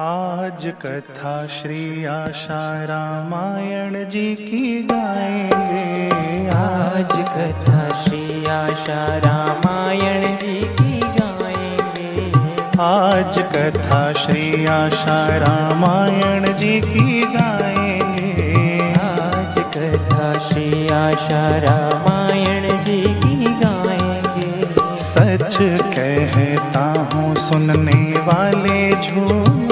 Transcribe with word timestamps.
आज 0.00 0.64
कथा 0.82 1.46
श्री 1.46 2.04
आशा 2.04 2.84
रामायण 2.84 3.92
जी 4.10 4.34
की 4.34 4.82
गाएँगे। 4.82 6.48
आज 6.50 7.12
कथा 7.28 8.02
श्री 8.02 8.44
आशा 8.44 9.04
रामायण 9.18 10.36
जी 10.36 10.56
की 10.80 11.00
गाएँगे। 11.18 12.32
आज 12.80 13.38
कथा 13.54 14.00
श्री 14.12 14.66
आशा 14.66 15.18
रामायण 15.38 16.52
जी 16.54 16.80
की 16.80 17.22
गाएँगे। 17.36 18.90
आज 19.00 19.58
कथा 19.76 20.32
श्री 20.48 20.88
आशा 20.88 21.46
रामायण 21.58 22.82
जी 22.82 23.00
की 23.24 23.54
गाएँगे। 23.62 24.96
सच 25.04 25.56
कहता 25.94 26.84
हूँ 27.12 27.34
सुनने 27.36 28.02
वाले 28.18 28.92
झूम 29.02 29.63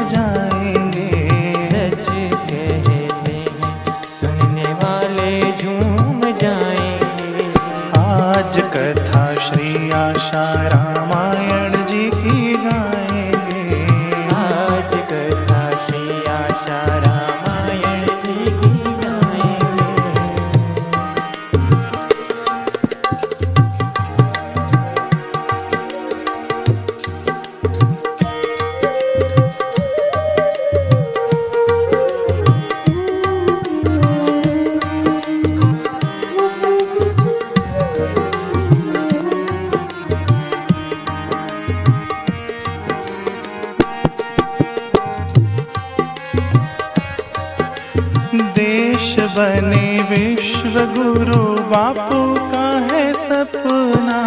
बने 49.42 50.02
विश्व 50.02 50.70
गुरु 50.70 51.62
बापू 51.70 52.34
का 52.34 52.94
है 52.94 53.12
सपना। 53.12 54.18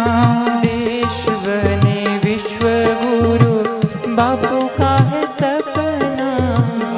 देश 0.60 1.28
बने 1.28 2.20
विश्व 2.24 2.66
गुरु 3.02 3.54
बापू 4.14 4.66
का 4.66 4.96
है 4.96 5.26
सपना। 5.26 6.30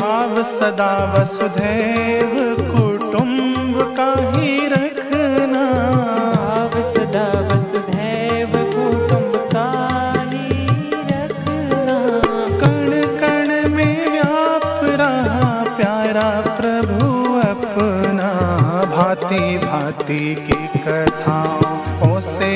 भाव 0.01 0.43
सदा 0.43 1.15
वसुधैव 1.15 2.48
भांति 20.09 20.35
की 20.35 20.79
कथाओं 20.81 22.21
से 22.21 22.51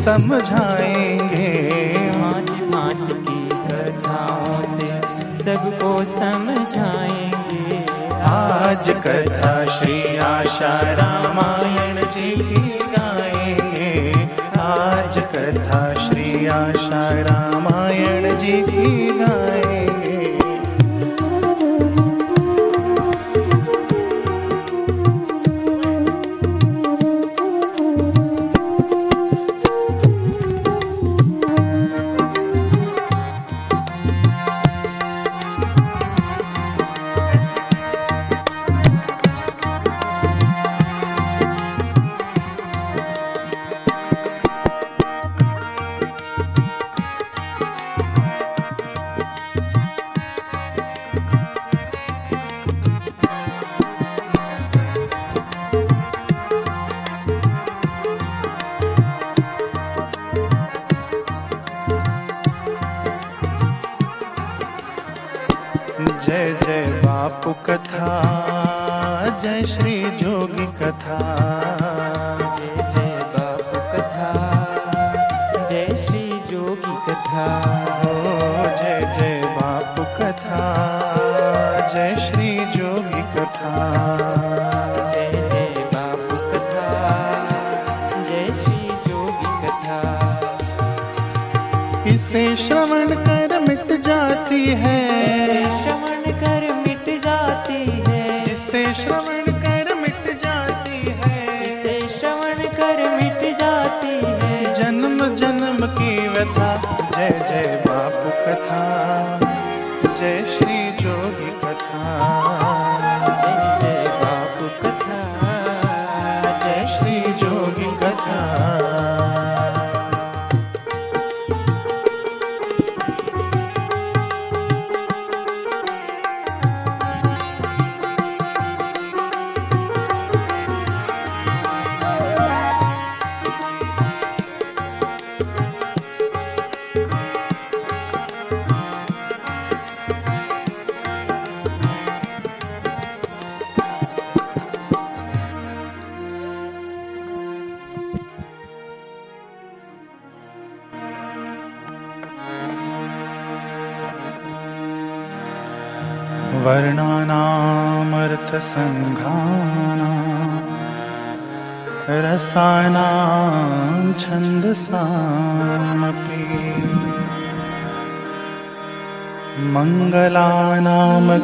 समझाएँगे। 0.00 1.48
भांति 2.10 2.64
भांति 2.72 3.14
की 3.26 3.40
कथाओं 3.68 4.62
से 4.64 4.86
सबको 5.42 5.92
समझाएँगे। 6.04 7.84
आज 8.30 8.90
कथा 9.06 9.52
श्री 9.76 10.16
आशा 10.16 10.72
रामायण 10.92 12.00
जी 12.06 12.30
की 12.36 12.64
गाएँगे। 12.96 14.12
आज 14.62 15.18
कथा 15.34 15.82
श्री 16.06 16.46
आशा 16.46 17.08
रामायण 17.20 18.36
जी 18.38 18.60
की 18.62 19.03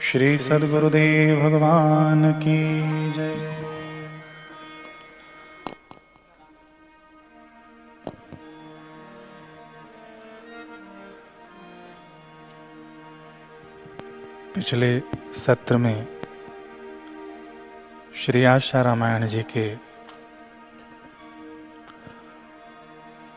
श्री 0.00 0.38
सदगुरुदेव 0.38 1.48
भगवान 1.48 2.32
की 2.32 2.80
जय 3.12 3.53
पिछले 14.54 15.00
सत्र 15.32 15.76
में 15.76 16.06
श्री 18.16 18.44
आशा 18.44 18.82
रामायण 18.82 19.26
जी 19.26 19.42
के 19.42 19.76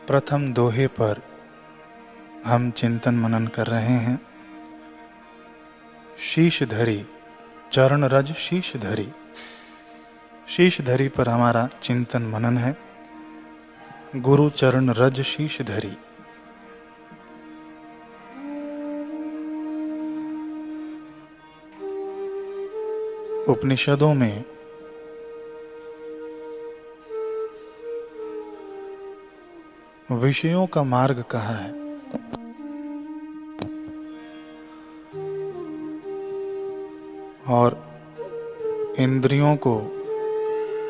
प्रथम 0.06 0.52
दोहे 0.52 0.86
पर 0.86 1.22
हम 2.46 2.70
चिंतन 2.70 3.14
मनन 3.14 3.46
कर 3.46 3.66
रहे 3.66 3.96
हैं। 3.98 4.20
शीश 6.20 6.62
धरी, 6.62 7.06
चरण 7.72 8.04
रज 8.04 8.32
शीश 8.32 8.76
धरी। 8.76 9.12
शीश 10.48 10.80
धरी 10.80 11.08
पर 11.08 11.28
हमारा 11.28 11.68
चिंतन 11.82 12.22
मनन 12.22 12.58
है। 12.58 12.78
गुरु 14.16 14.50
चरण 14.50 14.90
रज 14.90 15.20
शीश 15.20 15.62
धरी। 15.62 15.96
उपनिषदों 23.48 24.14
में। 24.14 24.44
विषयों 30.12 30.66
का 30.66 30.82
मार्ग 30.82 31.24
कहा 31.30 31.52
है? 31.52 31.72
और 37.48 37.88
इंद्रियों 38.98 39.56
को 39.56 39.78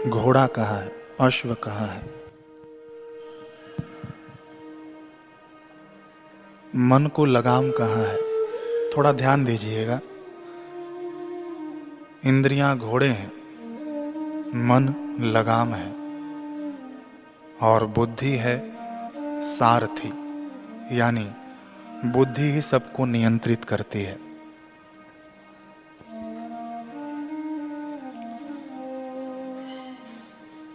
घोड़ा 0.06 0.46
कहा 0.46 0.76
है? 0.76 0.92
अश्व 1.20 1.54
कहा 1.54 1.86
है? 1.86 2.02
मन 6.76 7.06
को 7.06 7.24
लगाम 7.24 7.70
कहा 7.70 7.96
है? 7.96 8.16
थोड़ा 8.90 9.12
ध्यान 9.12 9.44
दीजिएगा। 9.44 10.00
इंद्रियाँ 12.22 12.76
घोड़े 12.78 13.08
हैं, 13.08 13.28
मन 14.66 14.88
लगाम 15.20 15.74
है, 15.74 15.90
और 17.62 17.86
बुद्धि 17.86 18.30
है 18.36 18.56
सारथी, 19.42 20.08
यानी 20.98 21.26
बुद्धि 22.04 22.42
ही 22.42 22.60
सबको 22.60 23.04
नियंत्रित 23.04 23.64
करती 23.64 24.02
है। 24.02 24.18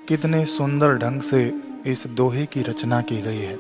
कितने 0.08 0.46
सुंदर 0.46 0.98
ढंग 0.98 1.22
से 1.22 1.42
इस 1.86 2.08
दोहे 2.08 2.46
की 2.46 2.62
रचना 2.62 3.02
की 3.02 3.22
गई 3.22 3.40
है। 3.40 3.58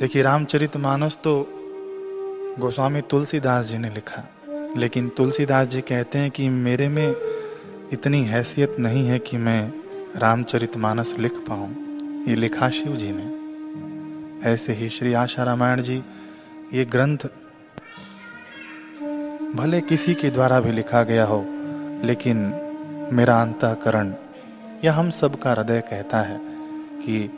देखिए 0.00 0.22
रामचरित 0.22 0.76
मानस 0.76 1.18
तो 1.24 1.36
गोस्वामी 2.58 3.00
तुलसीदास 3.00 3.66
जी 3.66 3.78
ने 3.78 3.90
लिखा। 3.90 4.22
लेकिन 4.76 5.08
तुलसीदास 5.08 5.66
जी 5.66 5.80
कहते 5.80 6.18
हैं 6.18 6.30
कि 6.30 6.48
मेरे 6.48 6.88
में 6.88 7.16
इतनी 7.92 8.22
हैसियत 8.24 8.76
नहीं 8.78 9.08
है 9.08 9.18
कि 9.18 9.36
मैं 9.36 9.72
रामचरित 10.16 10.76
मानस 10.76 11.14
लिख 11.18 11.32
पाऊँ। 11.32 11.70
ये 12.28 12.34
लिखा 12.34 12.70
शिव 12.70 12.96
जी 12.96 13.12
ने। 13.12 13.36
ऐसे 14.50 14.72
ही 14.72 14.88
श्री 14.88 15.12
आशा 15.12 15.42
रामायण 15.42 15.82
जी, 15.82 16.02
ये 16.74 16.84
ग्रंथ 16.84 17.18
भले 19.54 19.80
किसी 19.80 20.14
के 20.14 20.30
द्वारा 20.30 20.60
भी 20.60 20.72
लिखा 20.72 21.02
गया 21.02 21.24
हो, 21.24 21.44
लेकिन 22.04 22.36
मेरा 23.12 23.42
अंतकरण 23.42 24.14
या 24.84 24.92
हम 24.92 25.10
सब 25.10 25.38
का 25.38 25.52
हृदय 25.52 25.80
कहता 25.80 26.18
है 26.18 26.40
कि 26.96 27.30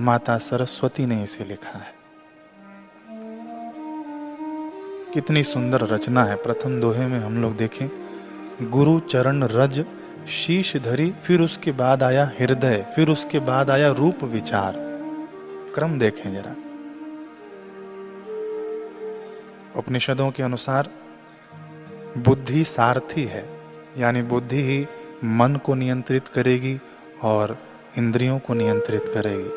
माता 0.00 0.38
सरस्वती 0.38 1.06
ने 1.06 1.22
इसे 1.22 1.44
लिखा 1.44 1.78
है। 1.78 2.01
कितनी 5.14 5.42
सुंदर 5.42 5.80
रचना 5.80 6.24
है। 6.24 6.36
प्रथम 6.36 6.80
दोहे 6.80 7.06
में 7.06 7.18
हम 7.20 7.42
लोग 7.42 7.56
देखें। 7.56 7.88
गुरु 8.70 9.00
चरण 9.00 9.42
रज, 9.42 9.84
शीश 10.28 10.76
धरी, 10.76 11.14
फिर 11.22 11.40
उसके 11.40 11.72
बाद 11.72 12.02
आया 12.02 12.32
हृदय, 12.40 12.86
फिर 12.96 13.08
उसके 13.08 13.38
बाद 13.38 13.70
आया 13.70 13.90
रूप 13.90 14.24
विचार। 14.24 14.74
क्रम 15.74 15.98
देखें 15.98 16.32
जरा। 16.32 16.56
उपनिषदों 19.76 20.30
के 20.30 20.42
अनुसार, 20.42 20.90
बुद्धि 22.18 22.64
सारथी 22.64 23.24
है, 23.24 23.48
यानी 23.98 24.22
बुद्धि 24.22 24.62
ही 24.62 24.86
मन 25.24 25.56
को 25.56 25.74
नियंत्रित 25.74 26.28
करेगी 26.28 26.80
और 27.22 27.58
इंद्रियों 27.98 28.38
को 28.38 28.54
नियंत्रित 28.54 29.08
करेगी। 29.08 29.50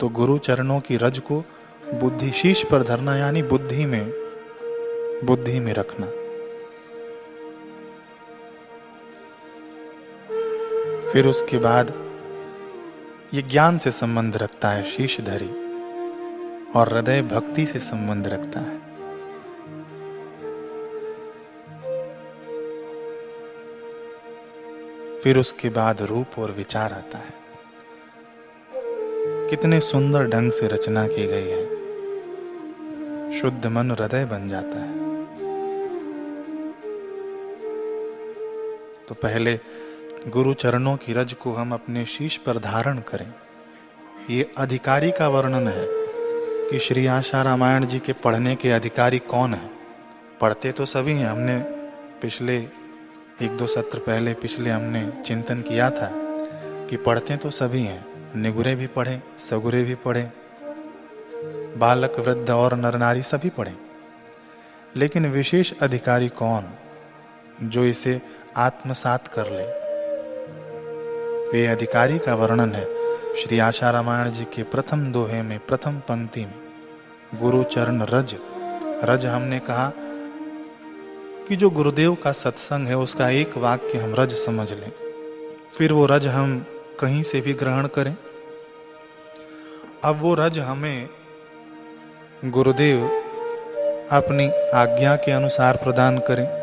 तो 0.00 0.08
गुरु 0.08 0.38
चरणों 0.38 0.80
की 0.80 0.96
रज 0.96 1.18
को 1.18 1.44
बुद्धि 1.94 2.30
शीश 2.30 2.64
पर 2.64 2.82
धरना, 2.82 3.16
यानी 3.16 3.42
बुद्धि 3.42 3.86
में 3.86 4.25
बुद्धि 5.24 5.60
में 5.60 5.74
रखना। 5.74 6.06
फिर 11.12 11.26
उसके 11.26 11.58
बाद 11.58 12.06
ये 13.34 13.42
ज्ञान 13.42 13.78
से 13.78 13.92
संबंध 13.92 14.36
रखता 14.36 14.68
है 14.68 14.84
शीश 14.84 15.20
धरी 15.20 15.50
और 16.72 16.88
हृदय 16.88 17.22
भक्ति 17.22 17.66
से 17.66 17.78
संबंध 17.78 18.26
रखता 18.26 18.60
है। 18.60 18.86
फिर 25.20 25.38
उसके 25.38 25.68
बाद 25.68 26.02
रूप 26.02 26.38
और 26.38 26.50
विचार 26.50 26.92
आता 26.92 27.18
है। 27.18 27.34
कितने 29.50 29.80
सुंदर 29.80 30.24
ढंग 30.24 30.52
से 30.52 30.66
रचना 30.66 31.08
की 31.08 31.26
गई 31.26 31.48
है। 31.48 31.76
शुद्ध 33.40 33.66
मन 33.66 33.90
हृदय 33.90 34.24
बन 34.24 34.48
जाता 34.48 34.78
है। 34.78 34.95
तो 39.08 39.14
पहले 39.14 39.58
गुरु 40.28 40.52
चरणों 40.54 40.96
की 40.96 41.12
रज 41.12 41.32
को 41.32 41.52
हम 41.52 41.72
अपने 41.72 42.04
शीश 42.06 42.36
पर 42.36 42.58
धारण 42.58 42.98
करें। 42.98 43.32
ये 44.30 44.50
अधिकारी 44.58 45.10
का 45.10 45.28
वर्णन 45.28 45.68
है 45.68 45.86
कि 46.70 46.78
श्री 46.78 47.06
आशा 47.06 47.42
रामायण 47.42 47.86
जी 47.86 47.98
के 47.98 48.12
पढ़ने 48.12 48.54
के 48.56 48.70
अधिकारी 48.70 49.18
कौन 49.18 49.54
है। 49.54 49.70
पढ़ते 50.40 50.72
तो 50.72 50.86
सभी 50.86 51.12
हैं, 51.12 51.26
हमने 51.26 51.58
पिछले 52.22 52.56
एक 53.42 53.56
दो 53.56 53.66
सत्र 53.66 53.98
पहले 53.98 54.34
पिछले 54.34 54.70
हमने 54.70 55.10
चिंतन 55.26 55.62
किया 55.62 55.90
था 55.90 56.10
कि 56.86 56.96
पढ़ते 56.96 57.36
तो 57.36 57.50
सभी 57.50 57.82
हैं, 57.82 58.04
निगुरे 58.36 58.74
भी 58.74 58.86
पढ़े, 58.86 59.20
सगुरे 59.38 59.82
भी 59.82 59.94
पढ़े, 59.94 60.28
बालक, 61.78 62.18
वृद्ध 62.18 62.50
और 62.50 62.74
नर 62.74 62.96
नारी 62.98 63.22
सभी 63.22 63.48
पढ़े। 63.48 63.74
लेकिन 64.96 65.26
विशेष 65.26 65.72
अधिकारी 65.82 66.28
कौन, 66.28 66.64
जो 67.62 67.84
इसे 67.84 68.20
आत्मसात 68.56 69.28
कर 69.28 69.46
ले। 69.46 69.86
वे 71.50 71.66
अधिकारी 71.66 72.18
का 72.18 72.34
वर्णन 72.34 72.74
है। 72.74 72.84
श्री 73.36 73.58
आशा 73.58 73.90
रामायण 73.90 74.30
जी 74.30 74.44
के 74.44 74.62
प्रथम 74.62 75.12
दोहे 75.12 75.42
में, 75.42 75.58
प्रथम 75.58 75.98
पंक्ति 75.98 76.40
में, 76.40 76.54
गुरु 77.34 77.62
चरण 77.62 78.02
रज। 78.02 78.36
रज 79.04 79.26
हमने 79.26 79.58
कहा 79.58 79.92
कि 81.48 81.56
जो 81.56 81.70
गुरुदेव 81.70 82.14
का 82.14 82.32
सत्संग 82.32 82.88
है, 82.88 82.96
उसका 82.96 83.28
एक 83.28 83.56
वाक्य 83.56 83.98
हम 83.98 84.14
रज 84.14 84.32
समझ 84.32 84.70
लें। 84.72 84.92
फिर 85.78 85.92
वो 85.92 86.06
रज 86.06 86.26
हम 86.26 86.66
कहीं 87.00 87.22
से 87.22 87.40
भी 87.40 87.52
ग्रहण 87.52 87.86
करें। 87.86 88.16
अब 90.04 90.20
वो 90.20 90.34
रज 90.34 90.58
हमें 90.58 91.08
गुरुदेव 92.44 93.06
अपनी 94.12 94.50
आज्ञा 94.74 95.16
के 95.16 95.32
अनुसार 95.32 95.76
प्रदान 95.76 96.18
करें। 96.18 96.55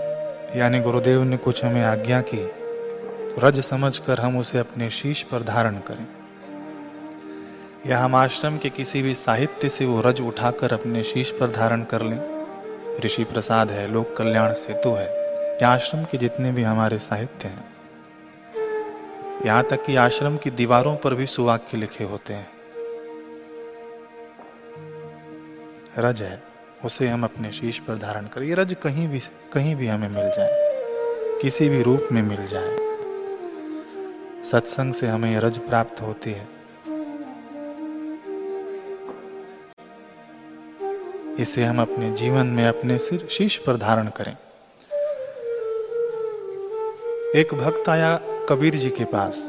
यानी 0.56 0.80
गुरुदेव 0.80 1.24
ने 1.24 1.38
कुछ 1.38 1.64
हमें 1.66 1.84
आज्ञा 1.84 2.22
की 2.22 2.38
तो 2.38 3.42
रज 3.42 3.60
समझकर 3.62 4.20
हम 4.20 4.38
उसे 4.38 4.58
अपने 4.58 4.90
शीश 4.90 5.22
पर 5.24 5.44
धारण 5.44 5.76
करें। 5.76 6.08
या 7.88 8.00
हम 8.00 8.16
आश्रम 8.16 8.58
के 8.58 8.70
किसी 8.70 9.02
भी 9.02 9.16
साहित्य 9.16 9.70
से 9.70 9.86
वो 9.86 10.02
रज 10.02 10.22
उठाकर 10.22 10.74
अपने 10.74 11.04
शीश 11.04 11.32
पर 11.32 11.52
धारण 11.52 11.84
कर 11.84 12.02
लें। 12.02 12.20
ऋषि 13.06 13.24
प्रसाद 13.24 13.72
है, 13.72 13.92
लोक 13.92 14.16
कल्याण 14.18 14.54
सेतु 14.54 14.90
है। 14.90 15.08
या 15.62 15.70
आश्रम 15.70 16.04
के 16.04 16.18
जितने 16.18 16.52
भी 16.52 16.64
हमारे 16.64 16.98
साहित्य 16.98 17.48
हैं, 17.48 17.74
यहाँ 19.46 19.64
तक 19.64 19.86
कि 19.86 19.96
आश्रम 19.96 20.38
की 20.38 20.50
दीवारों 20.52 20.96
पर 20.96 21.14
भी 21.14 21.26
सुवाक्य 21.26 21.78
लिखे 21.78 22.04
होते 22.04 22.34
हैं। 22.34 22.48
रज 25.98 26.22
है। 26.22 26.53
उसे 26.86 27.08
हम 27.08 27.24
अपने 27.24 27.52
शीश 27.52 27.80
पर 27.80 27.98
धारण 27.98 28.26
करें। 28.26 28.46
ये 28.48 28.56
रज 28.56 28.76
कहीं 28.84 29.08
भी 29.08 29.20
कहीं 29.54 29.76
भी 29.76 29.88
हमें 29.88 30.10
मिल 30.10 30.30
जाए, 30.30 30.52
किसी 31.42 31.70
भी 31.70 31.82
रूप 31.82 32.08
में 32.12 32.22
मिल 32.22 32.46
जाए। 32.46 32.78
सत्संग 34.44 34.94
से 34.94 35.08
हमें 35.08 35.40
रज 35.40 35.58
प्राप्त 35.60 36.02
होती 36.02 36.32
है। 36.32 36.48
इसे 41.40 41.64
हम 41.64 41.82
अपने 41.82 42.12
जीवन 42.12 42.48
में 42.48 42.68
अपने 42.68 42.98
सिर, 42.98 43.28
शीश 43.32 43.58
पर 43.58 43.78
धारण 43.78 44.08
करें। 44.18 44.36
एक 47.36 47.54
भक्त 47.54 47.90
आया 47.90 48.16
कबीर 48.50 48.76
जी 48.76 48.90
के 48.90 49.06
पास, 49.06 49.46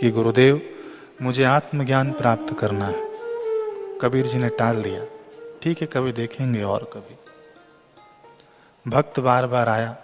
कि 0.00 0.10
गुरुदेव, 0.10 0.60
मुझे 1.22 1.44
आत्मज्ञान 1.44 2.12
प्राप्त 2.12 2.58
करना 2.58 2.86
है। 2.86 3.11
कबीर 4.02 4.26
जी 4.26 4.38
ने 4.38 4.48
टाल 4.48 4.82
दिया। 4.82 5.04
ठीक 5.62 5.80
है, 5.80 5.86
कभी 5.86 6.12
देखेंगे 6.12 6.62
और 6.62 6.90
कभी। 6.92 7.16
भक्त 8.90 9.20
बार 9.20 9.46
बार 9.46 9.68
आया 9.68 9.96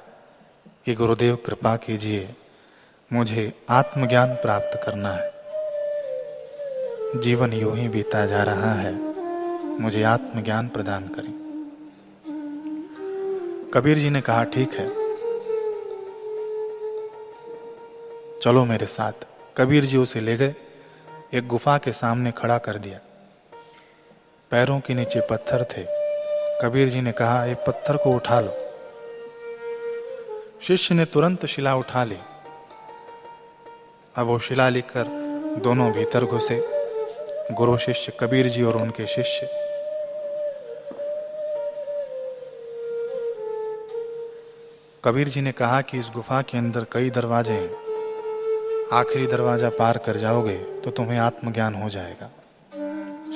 कि 0.85 0.95
गुरुदेव 0.95 1.37
कृपा 1.37 1.77
कीजिए, 1.77 2.35
मुझे 3.13 3.53
आत्मज्ञान 3.71 4.35
प्राप्त 4.35 4.81
करना 4.87 5.13
है। 5.13 5.33
जीवन 7.21 7.53
यूँ 7.53 7.77
ही 7.77 7.89
बीता 7.89 8.27
जा 8.27 8.43
रहा 8.43 8.73
है, 8.73 8.93
मुझे 9.81 10.03
आत्मज्ञान 10.03 10.69
प्रदान 10.69 11.09
करें। 11.09 11.35
कबीर 13.75 13.99
जी 13.99 14.11
ने 14.11 14.21
कहा, 14.21 14.45
ठीक 14.45 14.75
है। 14.75 14.89
चलो 18.41 18.65
मेरे 18.65 18.87
साथ। 18.87 19.27
कबीर 19.57 19.85
जी 19.85 19.97
उसे 19.97 20.21
ले 20.21 20.37
गए, 20.37 20.55
एक 21.35 21.47
गुफा 21.49 21.79
के 21.79 21.93
सामने 21.93 22.33
खड़ा 22.33 22.59
कर 22.59 22.79
दिया। 22.79 23.01
पैरों 24.51 24.79
के 24.81 24.95
नीचे 24.95 25.21
पत्थर 25.21 25.65
थे। 25.65 25.83
कबीर 26.63 26.89
जी 26.89 27.01
ने 27.01 27.13
कहा 27.13 27.45
एक 27.47 27.57
पत्थर 27.67 27.97
को 27.97 28.11
उठा 28.11 28.41
लो। 28.41 28.53
शिष्य 30.63 30.95
ने 30.95 31.05
तुरंत 31.05 31.47
शिला 31.47 31.75
उठा 31.77 32.05
ली। 32.05 32.17
अब 34.17 34.27
वो 34.27 34.39
शिला 34.39 34.69
लेकर 34.69 35.05
दोनों 35.59 35.91
भीतर 35.93 36.25
घुसे। 36.25 36.59
गुरु 37.53 37.77
शिष्य, 37.79 38.13
कबीर 38.21 38.49
जी 38.49 38.63
और 38.63 38.77
उनके 38.77 39.07
शिष्य। 39.07 39.51
कबीर 45.05 45.29
जी 45.29 45.41
ने 45.41 45.53
कहा 45.53 45.81
कि 45.81 45.99
इस 45.99 46.11
गुफा 46.15 46.43
के 46.43 46.59
अंदर 46.59 46.87
कई 46.93 47.11
दरवाजे 47.11 47.53
हैं। 47.53 48.89
आखिरी 48.93 49.27
दरवाज़ा 49.27 49.69
पार 49.69 49.99
कर 49.99 50.17
जाओगे 50.17 50.59
तो 50.85 50.91
तुम्हें 50.91 51.19
आत्मज्ञान 51.19 51.75
हो 51.75 51.89
जाएगा। 51.89 52.31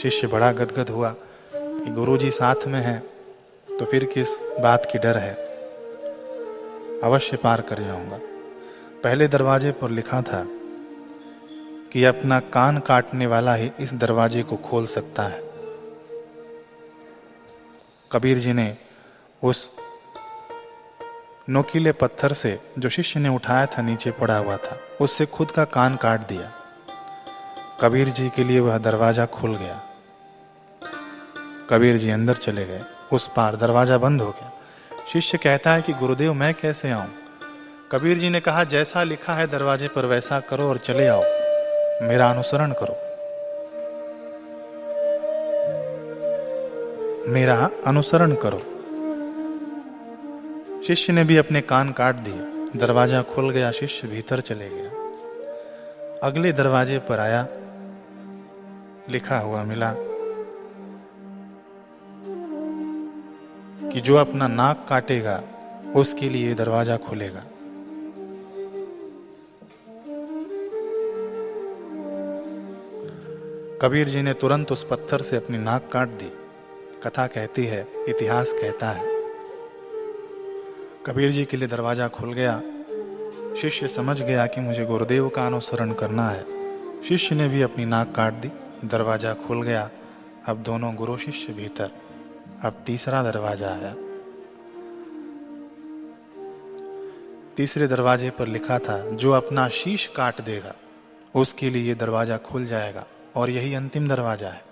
शिष्य 0.00 0.26
बड़ा 0.26 0.52
गदगद 0.52 0.88
हुआ 0.88 1.14
कि 1.54 1.90
गुरु 1.90 2.16
जी 2.16 2.30
साथ 2.30 2.66
में 2.66 2.80
है 2.80 2.98
तो 3.68 3.84
फिर 3.84 4.04
किस 4.04 4.28
बात 4.60 4.86
की 4.92 4.98
डर 4.98 5.18
है? 5.18 5.34
अवश्य 7.04 7.36
पार 7.36 7.60
कर 7.60 7.78
जाऊँगा। 7.78 8.18
पहले 9.04 9.28
दरवाजे 9.28 9.72
पर 9.72 9.90
लिखा 9.90 10.22
था 10.22 10.44
कि 11.92 12.04
अपना 12.04 12.40
कान 12.40 12.78
काटने 12.78 13.26
वाला 13.26 13.54
ही 13.54 13.70
इस 13.80 13.94
दरवाजे 13.94 14.42
को 14.42 14.56
खोल 14.56 14.86
सकता 14.86 15.22
है। 15.22 15.42
कबीर 18.12 18.38
जी 18.38 18.52
ने 18.52 18.76
उस 19.42 19.70
नोकीले 21.48 21.92
पत्थर 21.92 22.32
से 22.32 22.58
जो 22.78 22.88
शिष्य 22.88 23.20
ने 23.20 23.28
उठाया 23.28 23.66
था, 23.66 23.82
नीचे 23.82 24.10
पड़ा 24.10 24.36
हुआ 24.38 24.56
था, 24.56 24.78
उससे 25.00 25.26
खुद 25.26 25.50
का 25.50 25.64
कान 25.64 25.96
काट 25.96 26.28
दिया। 26.28 26.52
कबीर 27.82 28.08
जी 28.08 28.28
के 28.28 28.44
लिए 28.44 28.60
वह 28.60 28.78
दरवाज़ा 28.78 29.26
खुल 29.26 29.56
गया। 29.56 29.82
कबीर 31.70 31.96
जी 31.96 32.10
अंदर 32.10 32.34
चले 32.34 32.64
गए। 32.64 32.82
उस 33.12 33.30
पार 33.36 33.56
दरवाज़ा 33.56 33.98
बंद 33.98 34.22
हो 34.22 34.30
गया। 34.30 34.52
शिष्य 35.12 35.38
कहता 35.38 35.72
है 35.72 35.82
कि, 35.82 35.92
गुरुदेव, 35.92 36.34
मैं 36.34 36.54
कैसे 36.54 36.90
आऊँ? 36.90 37.08
कबीर 37.92 38.18
जी 38.18 38.30
ने 38.30 38.40
कहा, 38.40 38.64
जैसा 38.64 39.02
लिखा 39.02 39.34
है 39.34 39.46
दरवाजे 39.46 39.88
पर, 39.88 40.06
वैसा 40.06 40.40
करो 40.40 40.68
और 40.68 40.78
चले 40.78 41.06
आओ। 41.06 41.22
मेरा 42.02 42.30
अनुसरण 42.30 42.72
करो। 42.82 42.96
मेरा 47.32 47.70
अनुसरण 47.86 48.34
करो। 48.34 48.58
शिष्य 50.86 51.12
ने 51.12 51.24
भी 51.24 51.36
अपने 51.36 51.60
कान 51.60 51.92
काट 51.92 52.14
दिए। 52.14 52.70
दरवाज़ा 52.80 53.22
खुल 53.22 53.50
गया, 53.50 53.70
शिष्य 53.70 54.08
भीतर 54.08 54.40
चले 54.40 54.68
गया 54.68 54.82
अगले 56.22 56.52
दरवाजे 56.52 56.98
पर 56.98 57.18
आया। 57.18 57.48
लिखा 59.12 59.38
हुआ 59.38 59.62
मिला 59.64 59.94
कि 63.90 64.00
जो 64.00 64.16
अपना 64.16 64.48
नाक 64.48 64.86
काटेगा, 64.88 65.42
उसके 65.96 66.28
लिए 66.28 66.54
दरवाज़ा 66.54 66.96
खुलेगा। 66.96 67.42
कबीर 73.82 74.08
जी 74.08 74.22
ने 74.22 74.32
तुरंत 74.32 74.72
उस 74.72 74.86
पत्थर 74.90 75.22
से 75.22 75.36
अपनी 75.36 75.58
नाक 75.58 75.90
काट 75.92 76.08
दी। 76.08 76.30
कथा 77.02 77.26
कहती 77.26 77.64
है, 77.64 77.86
इतिहास 78.08 78.52
कहता 78.52 78.90
है। 78.90 79.06
कबीर 81.06 81.30
जी 81.30 81.44
के 81.44 81.56
लिए 81.56 81.68
दरवाज़ा 81.68 82.08
खुल 82.08 82.32
गया। 82.32 82.60
शिष्य 83.60 83.88
समझ 83.88 84.22
गया 84.22 84.46
कि 84.46 84.60
मुझे 84.60 84.84
गुरुदेव 84.84 85.28
का 85.28 85.46
अनुसरण 85.46 85.92
करना 85.92 86.28
है। 86.28 86.44
शिष्य 87.04 87.34
ने 87.34 87.48
भी 87.48 87.62
अपनी 87.62 87.84
नाक 87.84 88.14
काट 88.14 88.32
दी। 88.32 88.50
दरवाज़ा 88.84 89.34
खुल 89.34 89.62
गया। 89.62 89.90
अब 90.46 90.62
दोनों 90.62 90.94
गुरु 90.94 91.16
शिष्य 91.16 91.52
भीतर। 91.52 91.90
अब 92.64 92.82
तीसरा 92.86 93.22
दरवाज़ा 93.22 93.68
आया। 93.68 93.94
तीसरे 97.56 97.86
दरवाजे 97.86 98.30
पर 98.30 98.46
लिखा 98.46 98.78
था, 98.78 99.10
जो 99.10 99.30
अपना 99.30 99.68
शीश 99.68 100.06
काट 100.06 100.40
देगा, 100.40 100.74
उसके 101.34 101.70
लिए 101.70 101.82
ये 101.82 101.94
दरवाज़ा 101.94 102.36
खुल 102.36 102.66
जाएगा 102.66 103.06
और 103.36 103.50
यही 103.50 103.74
अंतिम 103.74 104.08
दरवाज़ा 104.08 104.48
है। 104.48 104.64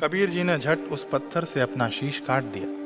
कबीर 0.00 0.30
जी 0.30 0.42
ने 0.42 0.58
झट 0.58 0.78
उस 0.78 1.08
पत्थर 1.12 1.44
से 1.44 1.60
अपना 1.60 1.88
शीश 1.88 2.18
काट 2.18 2.44
दिया। 2.44 2.76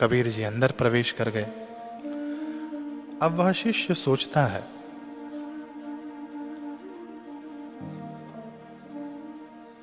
कबीर 0.00 0.28
जी 0.28 0.42
अंदर 0.42 0.70
प्रवेश 0.70 1.12
कर 1.12 1.30
गए। 1.30 1.67
अब 3.22 3.34
वह 3.34 3.52
शिष्य 3.52 3.94
सोचता 3.94 4.46
है। 4.46 4.64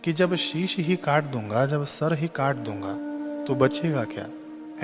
कि 0.04 0.14
जब 0.14 0.36
शीश 0.36 0.78
ही 0.78 0.96
काट 0.96 1.24
दूँगा, 1.24 1.66
जब 1.66 1.84
सर 1.84 2.14
ही 2.14 2.28
काट 2.28 2.56
दूँगा 2.56 2.94
तो 3.46 3.56
बचेगा 3.56 4.04
क्या? 4.04 4.30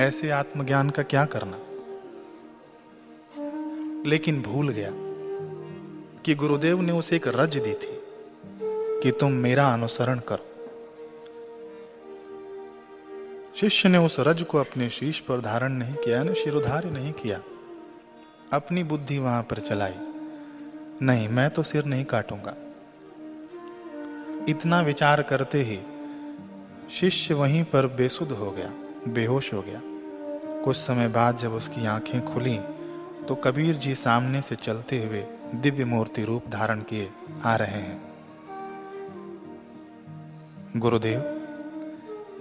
ऐसे 0.04 0.30
आत्मज्ञान 0.30 0.90
का 0.90 1.04
क्या 1.04 1.26
करना? 1.26 1.60
लेकिन 4.10 4.42
भूल 4.42 4.70
गया 4.70 4.92
कि 6.22 6.36
गुरुदेव 6.36 6.82
ने 6.82 6.92
उसे 6.92 7.16
एक 7.16 7.28
रज 7.28 7.58
दी 7.58 7.74
थी 7.74 8.02
कि 9.04 9.12
तुम 9.12 9.32
मेरा 9.32 9.74
अनुसरण 9.74 10.20
करो। 10.20 10.46
शिष्य 13.56 13.90
ने 13.90 13.98
उस 13.98 14.20
रज 14.20 14.44
को 14.44 14.58
अपने 14.58 14.90
शीश 14.90 15.20
पर 15.20 15.42
धारण 15.42 15.72
नहीं 15.72 15.96
किया, 15.96 16.24
ना 16.24 16.34
शिरोधार्य 16.34 16.90
नहीं 16.90 17.14
किया। 17.14 17.42
अपनी 18.54 18.84
बुद्धि 18.84 19.18
वहाँ 19.20 19.44
पर 19.44 19.60
चलाई। 19.60 19.94
नहीं, 21.02 21.30
मैं 21.30 21.50
तो 21.50 21.64
सिर 21.64 21.86
नहीं 21.86 22.06
काटूँगा। 22.06 22.56
इतना 24.50 24.82
विचार 24.82 25.22
करते 25.22 25.62
ही 25.62 25.80
शिष्य 27.00 27.34
वहीं 27.34 27.64
पर 27.64 27.88
बेसुध 27.88 28.32
हो 28.32 28.52
गया, 28.52 28.72
बेहोश 29.08 29.54
हो 29.54 29.62
गया। 29.62 29.82
कुछ 30.64 30.78
समय 30.78 31.08
बाद 31.08 31.38
जब 31.38 31.52
उसकी 31.52 31.86
आँखें 31.86 32.26
खुली 32.26 32.60
तो 33.28 33.36
कबीर 33.36 33.76
जी 33.76 33.96
सामने 33.96 34.42
से 34.42 34.56
चलते 34.56 35.06
हुए 35.06 35.26
दिव्य 35.56 35.86
मूर्ति 35.86 36.24
रूप 36.26 36.48
धारण 36.50 36.82
किए 36.82 37.10
आ 37.46 37.56
रहे 37.56 37.82
हैं। 37.82 38.14
गुरुदेव, 40.78 41.20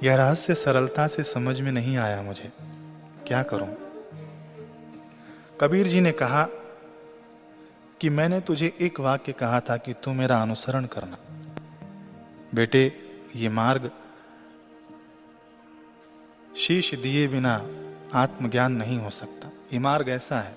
यह 0.03 0.17
रहस्य 0.17 0.55
सरलता 0.55 1.07
से 1.07 1.23
समझ 1.23 1.61
में 1.61 1.73
नहीं 1.73 1.97
आया 1.97 2.23
मुझे। 2.23 2.53
क्या 3.27 3.43
करूँ? 3.43 3.69
कबीर 5.61 5.87
जी 5.87 6.01
ने 6.01 6.13
कहा 6.13 6.47
कि 8.01 8.09
मैंने 8.09 8.41
तुझे 8.41 8.77
एक 8.81 9.01
वाक्य 9.01 9.33
कहा 9.33 9.61
था 9.61 9.77
कि 9.77 9.93
तू 9.93 10.13
मेरा 10.13 10.43
अनुसरण 10.43 10.85
करना। 10.85 11.19
बेटे, 12.55 12.93
ये 13.37 13.49
मार्ग 13.49 13.91
शीश 16.57 16.95
दिए 16.95 17.29
बिना 17.29 17.67
आत्मज्ञान 18.15 18.73
नहीं 18.73 18.99
हो 18.99 19.11
सकता। 19.11 19.49
ये 19.73 19.79
मार्ग 19.79 20.09
ऐसा 20.09 20.41
है। 20.41 20.57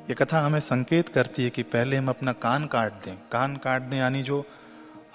ये 0.00 0.14
कथा 0.14 0.40
हमें 0.40 0.60
संकेत 0.60 1.08
करती 1.08 1.44
है 1.44 1.50
कि 1.50 1.62
पहले 1.62 1.96
हम 1.96 2.08
अपना 2.08 2.32
कान 2.32 2.66
काट 2.66 2.92
दें। 2.92 3.16
कान 3.32 3.56
काट 3.56 3.82
दें 3.82 3.98
यानी 3.98 4.22
जो 4.22 4.44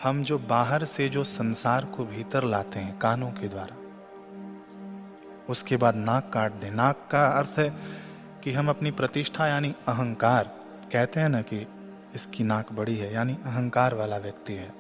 हम 0.03 0.23
जो 0.23 0.39
बाहर 0.39 0.85
से 0.85 1.09
जो 1.09 1.23
संसार 1.23 1.85
को 1.85 2.05
भीतर 2.05 2.43
लाते 2.43 2.79
हैं 2.79 2.99
कानों 2.99 3.31
के 3.31 3.47
द्वारा, 3.47 3.75
उसके 5.49 5.77
बाद 5.77 5.95
नाक 5.95 6.31
काट 6.33 6.51
दें। 6.51 6.71
नाक 6.71 7.07
का 7.11 7.27
अर्थ 7.27 7.59
है 7.59 8.06
कि 8.47 8.53
हम 8.53 8.69
अपनी 8.69 8.91
प्रतिष्ठा 8.91 9.47
यानी 9.47 9.75
अहंकार 9.87 10.43
कहते 10.93 11.19
हैं 11.19 11.29
ना 11.29 11.41
कि 11.41 11.67
इसकी 12.15 12.43
नाक 12.43 12.71
बड़ी 12.71 12.95
है, 12.95 13.13
यानी 13.13 13.33
अहंकार 13.33 13.93
वाला 13.93 14.17
व्यक्ति 14.17 14.53
है। 14.53 14.73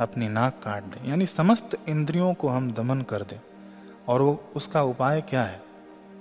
अपनी 0.00 0.28
नाक 0.28 0.52
काट 0.64 0.82
दें, 0.82 1.08
यानी 1.08 1.26
समस्त 1.26 1.78
इंद्रियों 1.88 2.34
को 2.34 2.48
हम 2.48 2.72
दमन 2.72 3.00
कर 3.00 3.22
दें। 3.22 3.40
और 4.08 4.22
वो, 4.22 4.52
उसका 4.56 4.82
उपाय 4.82 5.20
क्या 5.20 5.42
है? 5.42 5.62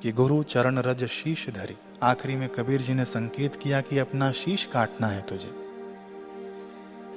कि 0.01 0.11
गुरु 0.11 0.43
चरण 0.43 0.77
रज 0.77 1.05
शीश 1.05 1.49
धरी। 1.49 1.77
आखिरी 2.03 2.35
में 2.35 2.49
कबीर 2.49 2.81
जी 2.81 2.93
ने 2.93 3.05
संकेत 3.05 3.55
किया 3.55 3.81
कि 3.81 3.97
अपना 3.97 4.31
शीश 4.31 4.65
काटना 4.73 5.07
है 5.07 5.21
तुझे। 5.21 5.51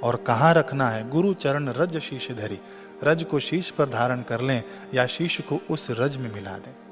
और 0.03 0.17
कहाँ 0.17 0.55
रखना 0.55 0.89
है? 0.89 1.11
गुरु 1.11 1.35
चरण 1.35 1.69
रज 1.69 1.99
शीश 1.99 2.33
धरी। 2.33 2.61
रज 3.05 3.25
को 3.25 3.41
शीश 3.41 3.71
पर 3.71 3.89
धारण 3.89 4.23
कर 4.23 4.41
लें 4.41 4.65
या 4.95 5.07
शीश 5.07 5.41
को 5.41 5.61
उस 5.71 5.91
रज 5.91 6.17
में 6.17 6.35
मिला 6.35 6.59
दें। 6.59 6.90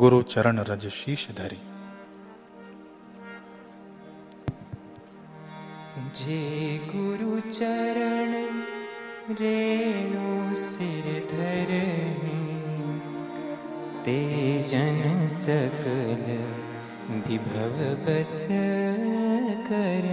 गुरु 0.00 0.18
चरण 0.22 0.58
रज 0.58 0.84
शीश 0.88 1.22
धरी। 1.38 1.58
जे 6.16 6.36
गुरु 6.86 7.40
चरण 7.50 8.32
रेणु 9.40 10.54
सिर 10.56 11.08
धर 11.32 11.72
ते 14.04 14.16
जन 14.68 15.26
सकल 15.34 16.24
विभव 17.26 17.76
बस 18.06 18.32
कर। 19.68 20.08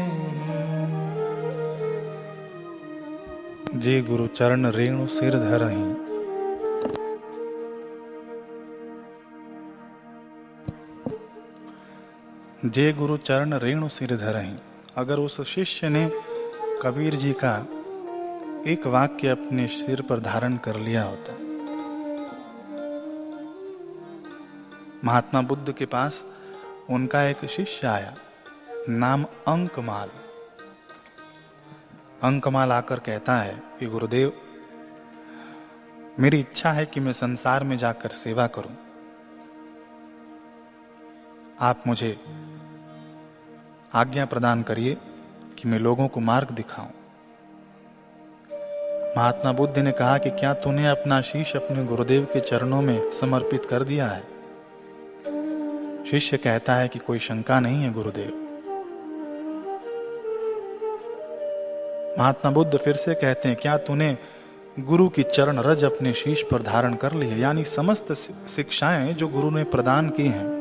जे 3.79 4.01
गुरु 4.01 4.27
चरण 4.27 4.65
रेणु 4.71 5.07
सिर 5.07 5.39
धरही 5.39 5.87
जे 12.65 12.93
गुरु 12.93 13.17
चरण 13.17 13.53
रेणु 13.53 13.87
सिर 13.87 14.15
धरही। 14.17 14.55
अगर 14.97 15.19
उस 15.19 15.41
शिष्य 15.41 15.89
ने 15.89 16.11
कबीर 16.81 17.15
जी 17.15 17.35
का 17.43 17.67
एक 18.67 18.87
वाक्य 18.87 19.27
अपने 19.27 19.67
सिर 19.67 20.01
पर 20.01 20.19
धारण 20.19 20.57
कर 20.57 20.75
लिया 20.75 21.03
होता। 21.03 21.33
महात्मा 25.03 25.41
बुद्ध 25.41 25.71
के 25.71 25.85
पास 25.85 26.23
उनका 26.89 27.23
एक 27.23 27.45
शिष्य 27.45 27.87
आया, 27.87 28.15
नाम 28.89 29.23
अंकमाल। 29.23 30.09
अंकमाल 32.23 32.71
आकर 32.71 32.99
कहता 32.99 33.37
है 33.37 33.61
कि 33.79 33.85
गुरुदेव, 33.85 34.33
मेरी 36.19 36.39
इच्छा 36.39 36.71
है 36.71 36.85
कि 36.85 36.99
मैं 36.99 37.13
संसार 37.13 37.63
में 37.63 37.77
जाकर 37.77 38.09
सेवा 38.09 38.47
करूँ। 38.47 38.86
आप 41.61 41.83
मुझे 41.87 42.17
आज्ञा 43.93 44.25
प्रदान 44.25 44.63
करिए 44.63 44.97
कि 45.57 45.67
मैं 45.67 45.79
लोगों 45.79 46.07
को 46.07 46.19
मार्ग 46.19 46.51
दिखाऊँ। 46.51 46.89
महात्मा 49.17 49.51
बुद्ध 49.51 49.79
ने 49.79 49.91
कहा 49.91 50.17
कि 50.17 50.29
क्या 50.29 50.53
तूने 50.53 50.87
अपना 50.87 51.21
शीश 51.21 51.55
अपने 51.55 51.85
गुरुदेव 51.85 52.25
के 52.25 52.39
चरणों 52.39 52.81
में 52.81 53.11
समर्पित 53.11 53.65
कर 53.65 53.83
दिया 53.83 54.07
है? 54.07 54.23
शिष्य 56.05 56.37
कहता 56.37 56.75
है 56.75 56.87
कि 56.87 56.99
कोई 56.99 57.19
शंका 57.19 57.59
नहीं 57.59 57.83
है, 57.83 57.93
गुरुदेव। 57.93 58.31
महात्मा 62.19 62.51
बुद्ध 62.51 62.77
फिर 62.77 62.95
से 62.95 63.13
कहते 63.13 63.49
हैं, 63.49 63.57
क्या 63.61 63.77
तूने 63.77 64.17
गुरु 64.79 65.09
की 65.09 65.23
चरण 65.23 65.57
रज 65.57 65.83
अपने 65.83 66.13
शीश 66.13 66.45
पर 66.51 66.61
धारण 66.61 66.95
कर 66.95 67.13
ली 67.13 67.29
है? 67.29 67.39
यानी 67.39 67.63
समस्त 67.63 68.13
शिक्षाएँ 68.49 69.13
जो 69.13 69.27
गुरु 69.27 69.49
ने 69.49 69.63
प्रदान 69.63 70.09
की 70.09 70.27
हैं 70.27 70.56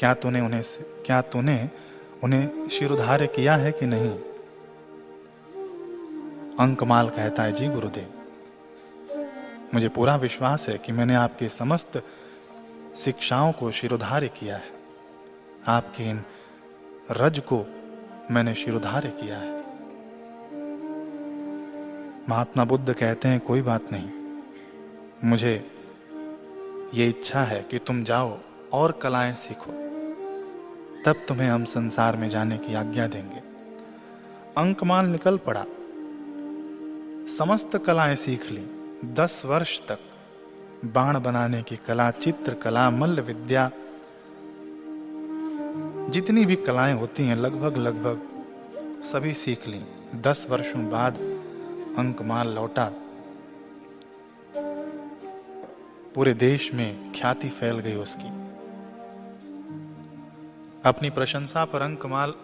क्या 0.00 0.12
तूने 0.14 0.40
उन्हें 0.40 0.62
क्या 1.06 1.20
तूने 1.22 1.68
उन्हें 2.24 2.68
शिरोधार्य 2.68 3.26
किया 3.26 3.54
है 3.56 3.72
कि 3.72 3.86
नहीं? 3.86 4.10
अंकमाल 6.60 7.08
कहता 7.08 7.42
है, 7.42 7.52
जी 7.52 7.68
गुरुदेव, 7.68 8.12
मुझे 9.74 9.88
पूरा 9.88 10.16
विश्वास 10.16 10.68
है 10.68 10.76
कि 10.78 10.92
मैंने 10.92 11.14
आपके 11.14 11.48
समस्त 11.48 12.02
शिक्षाओं 12.96 13.52
को 13.52 13.70
शिरोधार्य 13.70 14.28
किया 14.28 14.56
है। 14.56 14.72
आपके 15.66 16.04
इन 16.04 16.22
रज 17.10 17.38
को 17.38 17.64
मैंने 18.30 18.54
शिरोधार्य 18.54 19.08
किया 19.20 19.38
है। 19.38 19.52
महात्मा 22.28 22.64
बुद्ध 22.64 22.92
कहते 22.92 23.28
हैं, 23.28 23.40
कोई 23.40 23.62
बात 23.62 23.92
नहीं, 23.92 24.10
मुझे 25.24 25.54
ये 26.94 27.08
इच्छा 27.08 27.44
है 27.44 27.62
कि 27.62 27.78
तुम 27.78 28.04
जाओ 28.04 28.38
और 28.72 28.92
कलाएँ 28.92 29.34
सीखो। 29.34 29.89
तब 31.06 31.12
तुम्हें 31.12 31.50
हम 31.50 31.64
संसार 31.64 32.16
में 32.16 32.28
जाने 32.28 32.58
की 32.58 32.74
आज्ञा 32.74 33.06
देंगे। 33.06 33.36
अंकमाल 34.58 35.06
निकल 35.06 35.38
पड़ा। 35.38 35.64
समस्त 37.38 37.78
कलाएँ 37.78 38.14
सीख 38.14 38.50
ली। 38.50 38.66
दस 39.04 39.42
वर्ष 39.46 39.80
तक 39.80 39.98
बाण 40.84 41.20
बनाने 41.20 41.62
की 41.62 41.76
कला, 41.76 42.10
चित्र 42.10 42.54
कला, 42.54 42.90
मल्ल 42.90 43.20
विद्या, 43.20 43.70
जितनी 46.10 46.46
भी 46.46 46.56
कलाएँ 46.56 46.94
होती 46.94 47.22
हैं, 47.22 47.36
लगभग 47.36 47.76
लगभग 47.76 48.44
सभी 49.02 49.34
सीख 49.34 49.68
ली। 49.68 49.84
दस 50.14 50.46
वर्षों 50.50 50.90
बाद 50.90 51.14
अंकमाल 51.98 52.48
लौटा। 52.48 52.92
पूरे 56.14 56.34
देश 56.34 56.74
में 56.74 57.12
ख्याति 57.12 57.48
फैल 57.48 57.78
गई 57.78 57.94
उसकी। 57.94 58.49
अपनी 60.84 61.10
प्रशंसा 61.10 61.64
पर 61.64 61.82
अंकमाल 61.82 62.34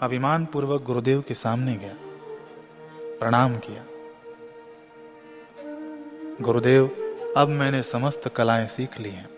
अभिमान 0.00 0.46
पूर्वक 0.46 0.82
गुरुदेव 0.82 1.24
के 1.28 1.34
सामने 1.34 1.76
गया। 1.76 1.94
प्रणाम 3.18 3.56
किया। 3.56 3.84
गुरुदेव, 6.40 6.86
अब 7.36 7.48
मैंने 7.48 7.82
समस्त 7.82 8.28
कलाएँ 8.28 8.66
सीख 8.66 9.00
ली 9.00 9.10
हैं। 9.10 9.28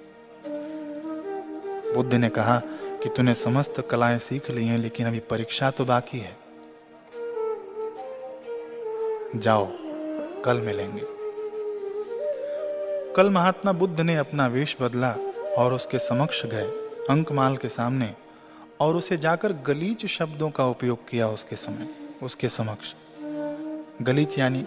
बुद्ध 1.95 2.15
ने 2.15 2.29
कहा 2.29 2.63
कि 3.03 3.09
तूने 3.09 3.35
समस्त 3.35 3.89
कलाएँ 3.91 4.19
सीख 4.19 4.51
ली 4.51 4.67
हैं, 4.67 4.79
लेकिन 4.79 5.07
अभी 5.07 5.21
परीक्षा 5.21 5.71
तो 5.71 5.85
बाकी 5.85 6.19
है। 6.19 6.37
जाओ, 9.37 9.69
कल 10.45 10.61
मिलेंगे। 10.61 11.03
कल 13.15 13.31
महात्मा 13.31 13.73
बुद्ध 13.73 14.01
ने 14.01 14.17
अपना 14.17 14.47
वेश 14.47 14.77
बदला 14.81 15.17
और 15.59 15.75
उसके 15.75 15.99
समक्ष 15.99 16.47
गए। 16.47 16.86
अंकमाल 17.11 17.57
के 17.57 17.69
सामने 17.69 18.15
और 18.81 18.97
उसे 18.97 19.17
जाकर 19.17 19.53
गलीच 19.67 20.07
शब्दों 20.07 20.51
का 20.51 20.67
उपयोग 20.67 21.09
किया 21.09 21.29
उसके 21.29 21.57
समय, 21.57 21.89
उसके 22.23 22.49
समक्ष। 22.49 22.95
गलीच 24.03 24.39
यानी 24.39 24.63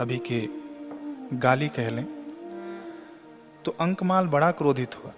अभी 0.00 0.18
के 0.18 0.40
गाली 1.36 1.68
कह 1.68 1.90
लें 1.90 2.04
तो 3.64 3.76
अंकमाल 3.80 4.26
बड़ा 4.26 4.50
क्रोधित 4.50 4.96
हुआ। 4.96 5.12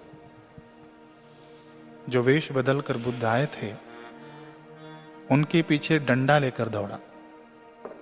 जो 2.08 2.22
वेश 2.22 2.52
बदल 2.52 2.80
कर 2.80 2.96
बुद्ध 2.96 3.24
आए 3.24 3.46
थे, 3.46 3.72
उनके 5.30 5.62
पीछे 5.62 5.98
डंडा 5.98 6.38
लेकर 6.38 6.68
दौड़ा। 6.68 6.98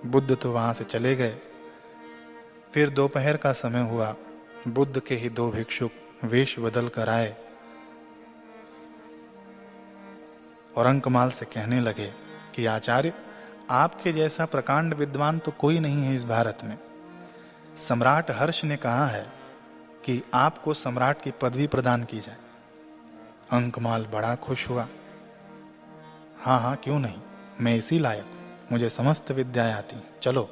बुद्ध 0.05 0.35
तो 0.35 0.51
वहाँ 0.51 0.73
से 0.73 0.83
चले 0.83 1.15
गए। 1.15 1.37
फिर 2.73 2.89
दोपहर 2.89 3.37
का 3.37 3.51
समय 3.53 3.89
हुआ, 3.89 4.15
बुद्ध 4.67 4.99
के 4.99 5.15
ही 5.15 5.29
दो 5.29 5.49
भिक्षुक 5.51 5.91
वेश 6.23 6.59
बदल 6.59 6.87
कर 6.87 7.09
आए। 7.09 7.35
और 10.77 10.85
अंकमाल 10.85 11.29
से 11.29 11.45
कहने 11.45 11.79
लगे 11.79 12.13
कि, 12.55 12.65
आचार्य, 12.65 13.13
आपके 13.69 14.11
जैसा 14.11 14.45
प्रकांड 14.45 14.93
विद्वान 14.93 15.39
तो 15.39 15.51
कोई 15.51 15.79
नहीं 15.79 16.03
है 16.03 16.15
इस 16.15 16.23
भारत 16.25 16.57
में। 16.63 16.79
सम्राट 17.77 18.31
हर्ष 18.31 18.63
ने 18.63 18.77
कहा 18.77 19.07
है 19.07 19.29
कि 20.05 20.23
आपको 20.33 20.73
सम्राट 20.73 21.21
की 21.21 21.31
पदवी 21.31 21.67
प्रदान 21.67 22.03
की 22.03 22.19
जाए। 22.19 22.37
अंकमाल 23.51 24.05
बड़ा 24.05 24.35
खुश 24.35 24.69
हुआ। 24.69 24.87
हाँ 26.43 26.59
हाँ 26.59 26.75
क्यों 26.75 26.99
नहीं? 26.99 27.21
मैं 27.61 27.75
इसी 27.75 27.99
लायक 27.99 28.25
मुझे 28.71 28.89
समस्त 28.89 29.31
विद्याएँ 29.31 29.73
आती 29.73 30.03
चलो। 30.21 30.49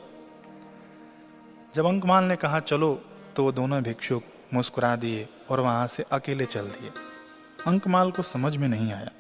जब 1.76 1.86
अंकमाल 1.86 2.24
ने 2.24 2.36
कहा, 2.36 2.60
चलो 2.60 3.02
तो 3.36 3.44
वो 3.44 3.52
दोनों 3.52 3.84
भिक्षुक 3.84 4.24
मुस्कुरा 4.54 4.96
दिए 4.96 5.30
और 5.50 5.60
वहाँ 5.60 5.88
से 5.88 6.04
अकेले 6.04 6.46
चल 6.46 6.68
दिए। 6.68 6.92
अंकमाल 7.68 8.12
को 8.12 8.24
समझ 8.24 8.58
में 8.58 8.68
नहीं 8.68 8.94
आया। 8.94 9.12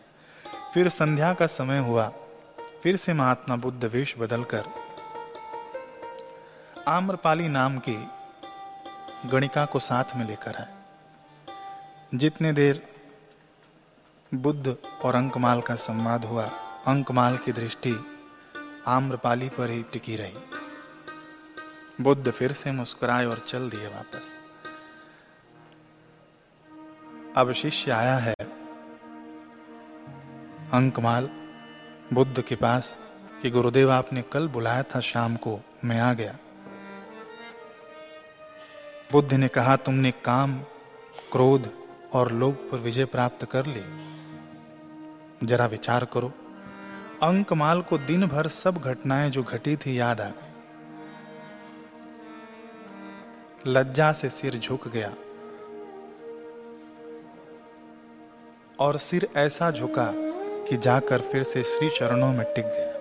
फिर 0.73 0.89
संध्या 0.89 1.33
का 1.33 1.47
समय 1.47 1.79
हुआ। 1.79 2.11
फिर 2.83 2.97
से 2.97 3.13
महात्मा 3.13 3.55
बुद्ध 3.55 3.85
वेश 3.85 4.15
बदलकर 4.17 4.63
आम्रपाली 6.87 7.47
नाम 7.47 7.77
की 7.77 8.07
गणिका 9.25 9.65
को 9.65 9.79
साथ 9.79 10.03
में 10.15 10.27
लेकर 10.27 10.55
आए। 10.55 10.77
जितने 12.15 12.53
देर 12.53 12.87
बुद्ध 14.33 14.77
और 15.05 15.15
अंकमाल 15.15 15.61
का 15.61 15.75
संवाद 15.75 16.25
हुआ, 16.25 16.45
अंकमाल 16.87 17.37
की 17.37 17.51
दृष्टि 17.51 18.23
आम्रपाली 18.87 19.49
पर 19.49 19.69
ही 19.69 19.83
टिकी 19.83 20.15
रही। 20.15 20.37
बुद्ध 22.01 22.31
फिर 22.31 22.51
से 22.51 22.71
मुस्कुराए 22.71 23.25
और 23.25 23.39
चल 23.39 23.69
दिए 23.69 23.87
वापस। 23.87 24.35
अब 27.37 27.51
शिष्य 27.51 27.91
आया 27.91 28.17
है। 28.17 28.48
अंकमाल 30.73 31.29
बुद्ध 32.13 32.41
के 32.41 32.55
पास 32.55 32.95
कि 33.41 33.49
गुरुदेव 33.49 33.91
आपने 33.91 34.21
कल 34.21 34.47
बुलाया 34.47 34.83
था 34.83 34.99
शाम 34.99 35.35
को, 35.35 35.59
मैं 35.85 35.99
आ 35.99 36.13
गया। 36.13 36.37
बुद्ध 39.11 39.33
ने 39.33 39.47
कहा, 39.47 39.75
तुमने 39.75 40.11
काम, 40.11 40.59
क्रोध 41.31 41.73
और 42.13 42.31
लोभ 42.31 42.69
पर 42.71 42.77
विजय 42.77 43.05
प्राप्त 43.05 43.45
कर 43.45 43.65
ली। 43.65 43.81
जरा 45.47 45.65
विचार 45.65 46.05
करो। 46.05 46.33
अंकमाल 47.23 47.81
को 47.81 47.97
दिन 47.97 48.27
भर 48.27 48.47
सब 48.47 48.77
घटनाएँ 48.77 49.29
जो 49.29 49.43
घटी 49.43 49.77
थी 49.77 49.99
याद 49.99 50.21
आ 50.21 50.29
गई। 50.29 50.53
लज्जा 53.67 54.11
से 54.11 54.29
सिर 54.29 54.55
झुक 54.55 54.87
गया। 54.87 55.13
और 58.79 58.97
सिर 58.97 59.29
ऐसा 59.37 59.71
झुका 59.71 60.28
कि 60.69 60.77
जाकर 60.77 61.21
फिर 61.21 61.43
से 61.43 61.63
श्री 61.63 61.89
चरणों 61.89 62.31
में 62.33 62.45
टिक 62.55 62.65
गया। 62.65 62.97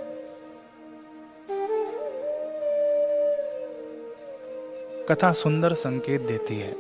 कथा 5.09 5.33
सुंदर 5.33 5.75
संकेत 5.75 6.21
देती 6.21 6.59
है 6.59 6.75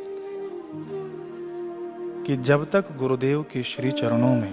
कि 2.24 2.36
जब 2.36 2.70
तक 2.70 2.96
गुरुदेव 2.96 3.42
के 3.42 3.62
श्री 3.62 3.90
चरणों 3.92 4.34
में 4.34 4.52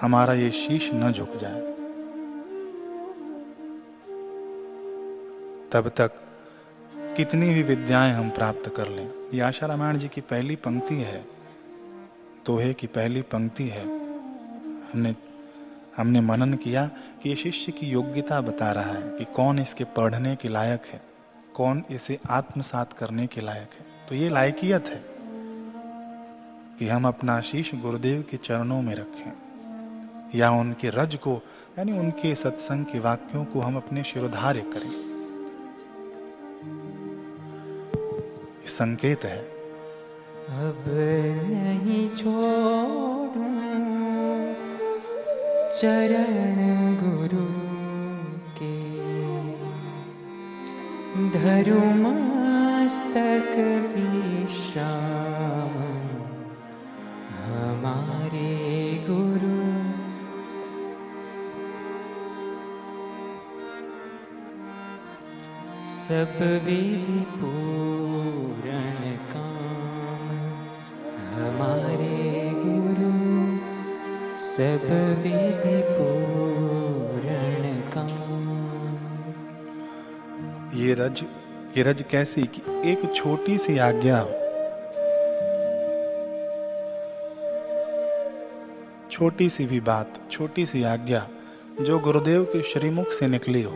हमारा 0.00 0.34
ये 0.34 0.50
शीश 0.50 0.90
न 0.94 1.12
झुक 1.12 1.36
जाए, 1.36 1.60
तब 5.72 5.88
तक 5.88 6.12
कितनी 7.16 7.50
भी 7.54 7.62
विद्याएँ 7.62 8.12
हम 8.12 8.30
प्राप्त 8.30 8.68
कर 8.76 8.88
लें। 8.88 9.08
ये 9.34 9.40
आशा 9.40 9.66
रामायण 9.66 9.98
जी 9.98 10.08
की 10.08 10.20
पहली 10.20 10.56
पंक्ति 10.56 10.94
है, 10.94 11.24
दोहे 12.46 12.72
की 12.74 12.86
पहली 12.86 13.22
पंक्ति 13.22 13.66
है, 13.68 13.84
हमने 14.92 15.14
हमने 15.96 16.20
मनन 16.20 16.54
किया 16.54 16.86
कि 17.22 17.28
ये 17.28 17.36
शिष्य 17.36 17.72
की 17.72 17.86
योग्यता 17.86 18.40
बता 18.40 18.70
रहा 18.72 18.92
है 18.92 19.02
कि 19.18 19.24
कौन 19.36 19.58
इसके 19.58 19.84
पढ़ने 19.96 20.34
के 20.36 20.48
लायक 20.48 20.86
है, 20.86 21.00
कौन 21.54 21.82
इसे 21.90 22.18
आत्मसात 22.30 22.92
करने 22.92 23.26
के 23.26 23.40
लायक 23.40 23.70
है। 23.74 23.86
तो 24.08 24.14
ये 24.14 24.28
लायकियत 24.28 24.88
है 24.88 25.02
कि 26.78 26.88
हम 26.88 27.08
अपना 27.08 27.36
आशीष 27.36 27.74
गुरुदेव 27.74 28.24
के 28.30 28.36
चरणों 28.36 28.80
में 28.82 28.94
रखें, 28.94 29.32
या 30.34 30.50
उनके 30.50 30.90
रज 30.90 31.14
को, 31.16 31.40
यानी 31.78 31.92
उनके 31.92 32.34
सत्संग 32.34 32.84
के 32.84 32.98
वाक्यों 32.98 33.44
को 33.44 33.60
हम 33.60 33.76
अपने 33.76 34.04
शिरोधार्य 34.04 34.60
करें। 34.74 34.90
संकेत 38.68 39.24
है। 39.24 39.38
अब 39.38 40.84
नहीं 40.88 42.08
छोड़ू 42.10 43.19
चरण 45.80 46.94
गुरु 46.94 47.46
के। 48.58 48.74
धरु 51.30 51.80
मस्तक 51.80 53.54
विश्राम। 53.96 55.76
हमारे 57.44 58.48
गुरु। 59.10 59.60
सब 65.84 66.62
विधि 66.64 67.26
पूरण 67.30 69.16
काम। 69.16 70.28
हमारे 71.34 71.89
सब 74.60 74.82
विधि 75.18 75.78
पूरण 75.82 77.62
काम। 77.92 78.08
ये 80.78 80.94
रज 80.94 81.22
ये 81.76 81.82
रज 81.82 82.02
कैसी 82.10 82.42
कि 82.42 82.62
एक 82.90 83.00
छोटी 83.14 83.56
सी 83.58 83.78
आज्ञा 83.78 84.18
छोटी 89.10 89.48
सी 89.48 89.66
भी 89.66 89.80
बात, 89.80 90.20
छोटी 90.30 90.66
सी 90.66 90.82
आज्ञा 90.82 91.26
जो 91.80 91.98
गुरुदेव 91.98 92.44
के 92.44 92.62
श्रीमुख 92.62 93.08
से 93.12 93.28
निकली 93.28 93.62
हो, 93.62 93.74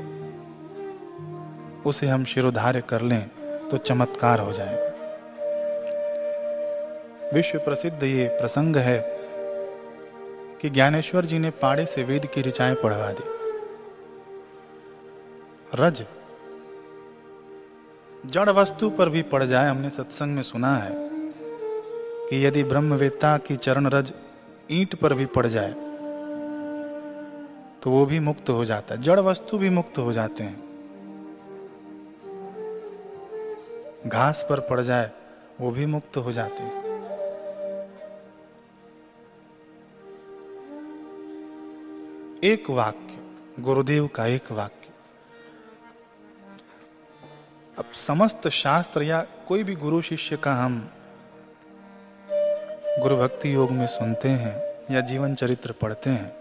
उसे 1.86 2.06
हम 2.06 2.24
शिरोधार्य 2.24 2.80
कर 2.88 3.02
लें 3.02 3.28
तो 3.70 3.76
चमत्कार 3.78 4.40
हो 4.40 4.52
जाएगा। 4.52 4.92
विश्व 7.34 7.58
प्रसिद्ध 7.58 8.02
ये 8.02 8.28
प्रसंग 8.28 8.76
है 8.76 9.13
कि 10.60 10.70
ज्ञानेश्वर 10.70 11.26
जी 11.26 11.38
ने 11.38 11.50
पाड़े 11.50 11.86
से 11.86 12.02
वेद 12.02 12.26
की 12.26 12.40
ऋचाएँ 12.40 12.74
पढ़वा 12.74 13.12
दी। 13.12 13.24
रज। 15.74 16.04
जड़ 18.26 18.50
वस्तु 18.50 18.90
पर 18.90 19.08
भी 19.08 19.22
पड़ 19.22 19.42
जाए, 19.44 19.68
हमने 19.68 19.90
सत्संग 19.90 20.34
में 20.34 20.42
सुना 20.42 20.76
है 20.76 20.92
कि 22.28 22.44
यदि 22.46 22.64
ब्रह्मवेत्ता 22.64 23.36
की 23.38 23.56
चरण 23.56 23.86
रज 23.86 24.12
ईंट 24.70 24.94
पर 24.94 25.14
भी 25.14 25.26
पड़ 25.26 25.46
जाए 25.46 25.74
तो 27.82 27.90
वो 27.90 28.04
भी 28.06 28.18
मुक्त 28.20 28.50
हो 28.50 28.64
जाता 28.64 28.94
है। 28.94 29.00
जड़ 29.00 29.20
वस्तु 29.20 29.58
भी 29.58 29.70
मुक्त 29.70 29.98
हो 29.98 30.12
जाते 30.12 30.44
हैं। 30.44 30.62
घास 34.06 34.46
पर 34.50 34.60
पड़ 34.60 34.80
जाए, 34.80 35.10
वो 35.60 35.70
भी 35.70 35.86
मुक्त 35.86 36.16
हो 36.16 36.32
जाते 36.32 36.62
हैं। 36.62 36.83
एक 42.44 42.68
वाक्य, 42.70 43.18
गुरुदेव 43.62 44.06
का 44.06 44.26
एक 44.26 44.50
वाक्य। 44.52 44.88
अब 47.78 47.84
समस्त 47.96 48.48
शास्त्र 48.48 49.02
या 49.02 49.20
कोई 49.48 49.62
भी 49.64 49.74
गुरु 49.74 50.00
शिष्य 50.02 50.36
का 50.36 50.52
हम 50.54 50.76
गुरु 53.00 53.16
भक्ति 53.16 53.54
योग 53.54 53.70
में 53.70 53.86
सुनते 53.86 54.28
हैं 54.28 54.54
या 54.90 55.00
जीवन 55.00 55.34
चरित्र 55.34 55.72
पढ़ते 55.72 56.10
हैं 56.10 56.32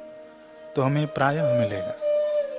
तो 0.74 0.82
हमें 0.82 1.08
प्रायः 1.08 1.60
मिलेगा 1.60 1.96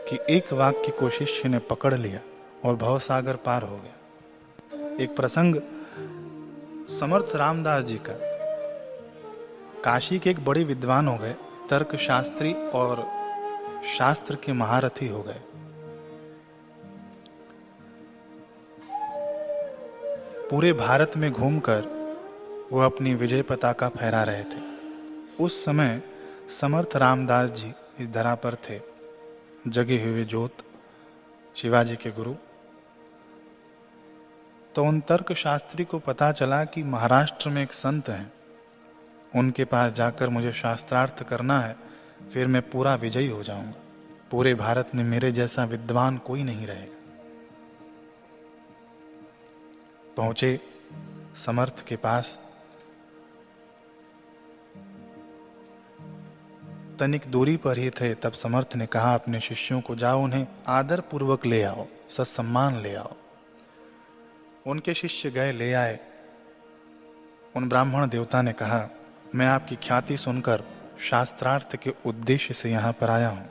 कि 0.09 0.19
एक 0.37 0.53
वाक्य 0.53 0.93
को 0.93 1.11
शिष्य 1.11 1.49
ने 1.49 1.59
पकड़ 1.71 1.95
लिया 1.95 2.21
और 2.65 2.77
भवसागर 2.77 3.37
पार 3.37 3.63
हो 3.63 3.77
गया। 3.77 5.03
एक 5.05 5.17
प्रसंग 5.17 5.61
समर्थ 6.91 7.37
रामदास 7.37 7.85
जी 7.85 7.99
का। 8.09 8.15
काशी 9.83 10.19
के 10.19 10.31
एक 10.31 10.45
बड़े 10.45 10.65
विद्वान 10.65 11.09
हो 11.09 11.17
गए 11.17 11.35
तर्क 11.71 11.95
शास्त्री 11.97 12.53
और 12.53 13.14
शास्त्र 13.85 14.37
के 14.37 14.53
महारथी 14.53 15.09
हो 15.09 15.23
गए। 15.23 15.41
पूरे 20.51 20.73
भारत 20.73 21.13
में 21.17 21.33
घूमकर 21.33 21.81
वो 22.73 22.81
अपनी 22.81 23.15
विजय 23.15 23.43
पताका 23.43 23.89
फहरा 23.89 24.23
रहे 24.23 24.45
थे। 24.45 24.61
उस 25.41 25.65
समय 25.65 26.03
समर्थ 26.61 26.97
रामदास 26.97 27.51
जी 27.51 27.73
इस 28.01 28.09
धरा 28.09 28.35
पर 28.35 28.55
थे। 28.55 28.81
जगे 29.69 30.05
हुए 30.05 30.25
जोत 30.25 30.57
शिवाजी 31.57 31.97
के 31.97 32.11
गुरु। 32.11 32.35
तो 34.75 34.85
उन 34.85 35.01
तर्क 35.01 35.33
शास्त्री 35.33 35.85
को 35.85 35.99
पता 35.99 36.33
चला 36.33 36.65
कि 36.65 36.83
महाराष्ट्र 36.83 37.51
में 37.51 37.63
एक 37.63 37.73
संत 37.73 38.09
हैं। 38.09 38.33
उनके 39.37 39.65
पास 39.65 39.93
जाकर 39.93 40.29
मुझे 40.29 40.53
शास्त्रार्थ 40.53 41.23
करना 41.23 41.61
है। 41.61 41.84
फिर 42.33 42.47
मैं 42.47 42.71
पूरा 42.71 42.95
विजयी 42.95 43.29
हो 43.29 43.43
जाऊँगा। 43.43 43.81
पूरे 44.31 44.55
भारत 44.55 44.91
में 44.95 45.05
मेरे 45.05 45.33
जैसा 45.33 45.65
विद्वान 45.65 46.19
कोई 46.19 46.43
नहीं 46.43 46.67
रहेगा। 46.67 46.95
पहुँचे 50.17 50.61
समर्थ 51.37 51.85
के 51.87 51.97
पास। 51.97 52.41
तनिक 57.01 57.23
दूरी 57.27 57.57
पर 57.57 57.79
ही 57.79 57.91
थे, 57.91 58.15
तब 58.15 58.33
समर्थ 58.33 58.77
ने 58.77 58.87
कहा, 58.87 59.15
अपने 59.15 59.41
शिष्यों 59.41 59.81
को 59.81 59.97
जाओ, 59.97 60.23
उन्हें 60.23 60.47
आदर 60.69 61.01
पूर्वक 61.01 61.47
ले 61.47 61.63
आओ 61.63 61.87
सत्सम्मान 62.11 62.81
ले 62.81 62.95
आओ। 62.95 63.15
उनके 64.67 64.95
शिष्य 64.95 65.31
गए, 65.31 65.53
ले 65.53 65.73
आए। 65.73 66.01
उन 67.57 67.69
ब्राह्मण 67.69 68.09
देवता 68.09 68.43
ने 68.43 68.53
कहा, 68.53 68.89
मैं 69.35 69.47
आपकी 69.47 69.77
ख्याति 69.77 70.17
सुनकर 70.17 70.74
शास्त्रार्थ 71.01 71.77
के 71.77 71.93
उद्देश्य 72.07 72.55
से 72.55 72.71
यहाँ 72.71 72.93
पर 72.93 73.11
आया 73.11 73.29
हूँ। 73.29 73.49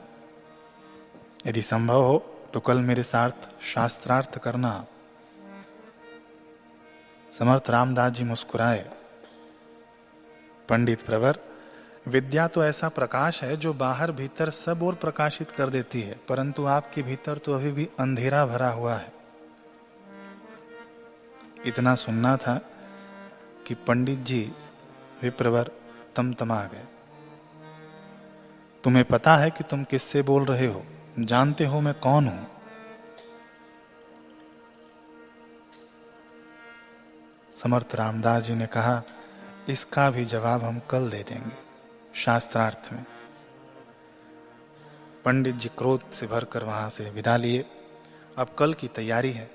यदि 1.46 1.62
संभव 1.62 2.02
हो 2.02 2.18
तो 2.54 2.60
कल 2.60 2.78
मेरे 2.80 3.02
साथ 3.02 3.48
शास्त्रार्थ 3.64 4.38
करना। 4.38 4.84
समर्थ 7.32 7.70
रामदास 7.70 8.12
जी 8.12 8.24
मुस्कुराए। 8.24 8.84
पंडित 10.68 11.02
प्रवर, 11.02 11.38
विद्या 12.08 12.46
तो 12.48 12.64
ऐसा 12.64 12.88
प्रकाश 12.88 13.42
है 13.42 13.56
जो 13.56 13.72
बाहर 13.74 14.12
भीतर 14.12 14.50
सब 14.50 14.82
और 14.82 14.94
प्रकाशित 14.94 15.50
कर 15.50 15.70
देती 15.70 16.00
है, 16.00 16.16
परंतु 16.28 16.64
आपके 16.66 17.02
भीतर 17.02 17.38
तो 17.38 17.54
अभी 17.54 17.72
भी 17.72 17.88
अंधेरा 18.00 18.44
भरा 18.46 18.68
हुआ 18.68 18.94
है। 18.94 19.12
इतना 21.66 21.94
सुनना 21.94 22.36
था 22.36 22.58
कि 23.66 23.74
पंडित 23.86 24.18
जी, 24.18 24.40
विप्रवर 25.22 25.70
तमतमा 26.16 26.62
गए। 26.64 26.86
तुम्हें 28.84 29.04
पता 29.04 29.36
है 29.36 29.50
कि 29.50 29.64
तुम 29.64 29.84
किससे 29.84 30.22
बोल 30.22 30.44
रहे 30.44 30.66
हो? 30.66 30.84
जानते 31.18 31.66
हो 31.66 31.80
मैं 31.80 31.94
कौन 31.94 32.28
हूँ? 32.28 32.46
समर्थ 37.62 37.94
रामदास 37.94 38.42
जी 38.42 38.54
ने 38.54 38.66
कहा, 38.66 39.02
इसका 39.68 40.10
भी 40.10 40.24
जवाब 40.24 40.64
हम 40.64 40.80
कल 40.90 41.10
दे 41.10 41.22
देंगे, 41.22 41.56
शास्त्रार्थ 42.14 42.92
में। 42.92 43.04
पंडित 45.24 45.54
जी 45.54 45.68
क्रोध 45.68 46.10
से 46.10 46.26
भरकर 46.26 46.64
वहाँ 46.64 46.88
से 46.90 47.10
विदा 47.10 47.36
लिए। 47.36 47.64
अब 48.38 48.48
कल 48.58 48.74
की 48.74 48.88
तैयारी 48.88 49.32
है। 49.32 49.50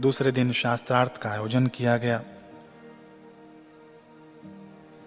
दूसरे 0.00 0.32
दिन 0.32 0.52
शास्त्रार्थ 0.52 1.16
का 1.16 1.30
आयोजन 1.30 1.66
किया 1.66 1.96
गया। 1.96 2.22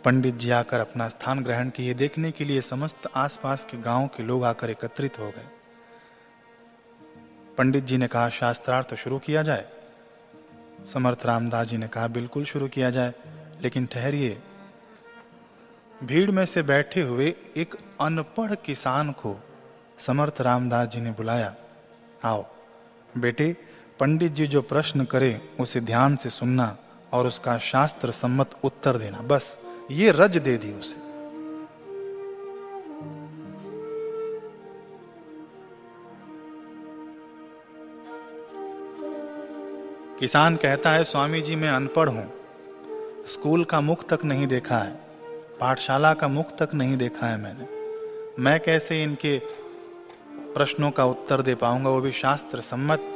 पंडित 0.08 0.36
जी 0.36 0.50
आकर 0.50 0.80
अपना 0.80 1.10
स्थान 1.10 1.44
ग्रहण 1.44 1.70
किए, 1.70 1.94
देखने 1.94 2.32
के 2.32 2.46
लिए 2.46 2.62
समस्त 2.62 3.08
आसपास 3.16 3.66
के 3.66 3.78
गाँव 3.78 4.08
के 4.08 4.24
लोग 4.24 4.44
आकर 4.44 4.70
एकत्रित 4.70 5.20
हो 5.20 5.30
गए। 5.30 5.48
पंडित 7.58 7.84
जी 7.84 7.98
ने 7.98 8.08
कहा, 8.08 8.30
शास्त्रार्थ 8.30 8.96
शुरू 8.96 9.20
किया 9.20 9.44
जाए। 9.44 9.66
समर्थ 10.94 11.26
रामदास 11.26 11.68
जी 11.68 11.78
ने 11.78 11.88
कहा, 11.88 12.08
बिल्कुल 12.08 12.46
शुरू 12.46 12.68
किया 12.68 12.90
जाए, 12.90 13.14
लेकिन 13.62 13.86
ठहरिए। 13.86 14.42
भीड़ 16.04 16.32
में 16.32 16.46
से 16.46 16.64
बैठे 16.64 17.02
हुए 17.02 17.36
एक 17.58 17.76
अनपढ़ 18.02 18.56
किसान 18.56 19.12
को 19.12 19.38
समर्थ 20.00 20.42
रामदास 20.42 20.88
जी 20.88 21.02
ने 21.02 21.12
बुलाया, 21.12 21.56
आओ, 22.24 22.46
बेटे, 23.18 23.58
पंडित 24.00 24.32
जी 24.32 24.48
जो 24.48 24.62
प्रश्न 24.62 25.06
करे, 25.06 25.50
उसे 25.60 25.82
ध्यान 25.82 26.16
से 26.16 26.30
सुनना 26.30 26.78
और 27.14 27.28
उसका 27.28 27.58
शास्त्र 27.58 28.12
सम्मत 28.12 28.60
उत्तर 28.64 28.98
देना, 28.98 29.18
बस। 29.18 29.58
ये 29.92 30.12
रज 30.12 30.38
दे 30.38 30.58
दी 30.58 30.74
उसे। 30.74 30.96
किसान 40.20 40.56
कहता 40.56 40.90
है, 40.90 41.04
स्वामी 41.04 41.42
जी, 41.42 41.56
मैं 41.56 41.70
अनपढ़ 41.70 42.10
हूँ। 42.10 42.34
स्कूल 43.28 43.64
का 43.64 43.82
मुख 43.82 44.06
तक 44.10 44.26
नहीं 44.26 44.48
देखा 44.48 44.78
है। 44.78 44.92
पाठशाला 45.60 46.14
का 46.14 46.28
मुख 46.28 46.52
तक 46.58 46.74
नहीं 46.74 46.98
देखा 46.98 47.28
है 47.28 47.38
मैंने। 47.38 47.68
मैं 48.44 48.60
कैसे 48.60 49.04
इनके 49.04 49.40
प्रश्नों 50.54 50.92
का 50.92 51.06
उत्तर 51.06 51.42
दे 51.42 51.56
पाऊँगा? 51.56 51.90
वो 51.90 52.02
भी 52.02 52.12
शास्त्र 52.12 52.62
सम्मत 52.62 53.14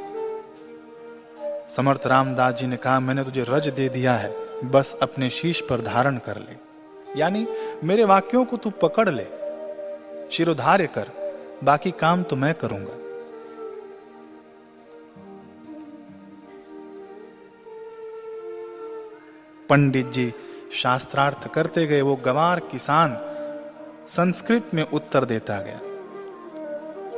समर्थ 1.76 2.06
रामदास 2.06 2.54
जी 2.54 2.66
ने 2.66 2.76
कहा, 2.76 3.00
मैंने 3.00 3.24
तुझे 3.24 3.44
रज 3.48 3.68
दे 3.68 3.88
दिया 3.88 4.14
है। 4.14 4.51
बस 4.64 4.96
अपने 5.02 5.30
शीश 5.30 5.60
पर 5.60 5.80
धारण 5.80 6.16
कर 6.18 6.38
ले। 6.38 6.56
यानी, 7.20 7.46
मेरे 7.84 8.04
वाक्यों 8.04 8.44
को 8.44 8.56
तू 8.56 8.70
पकड़ 8.70 9.08
ले। 9.08 9.24
शिरोधार्य 10.32 10.86
कर, 10.86 11.08
बाकी 11.64 11.90
काम 11.90 12.22
तो 12.22 12.36
मैं 12.36 12.54
करूँगा। 12.54 12.98
पंडित 19.68 20.06
जी 20.06 20.32
शास्त्रार्थ 20.72 21.48
करते 21.48 21.86
गए 21.86 22.00
वो 22.00 22.16
गवार 22.16 22.60
किसान 22.60 23.16
संस्कृत 24.08 24.70
में 24.74 24.82
उत्तर 24.82 25.24
देता 25.24 25.58
गया। 25.58 25.80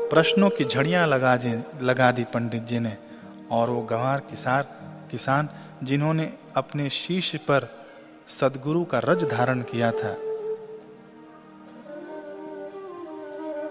प्रश्नों 0.09 0.51
की 0.51 0.65
झड़ियाँ 0.65 1.07
लगा 1.07 1.37
दी 1.37 1.53
लगा 1.83 2.11
दी 2.13 2.25
पंडित 2.25 2.63
जी 2.63 2.79
ने, 2.79 2.97
और 3.51 3.71
वो 3.71 3.83
गंवार 3.83 4.21
किसान 4.21 4.65
किसान 5.15 5.49
जिन्होंने 5.83 6.33
अपने 6.57 6.91
शीश 6.91 7.35
पर 7.37 7.63
सदगुरु 8.29 8.85
का 8.85 8.99
रज 8.99 9.25
धारण 9.25 9.63
किया 9.63 9.91
था, 9.93 10.13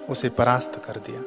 उसे 0.09 0.29
परास्त 0.29 0.81
कर 0.85 0.99
दिया। 0.99 1.21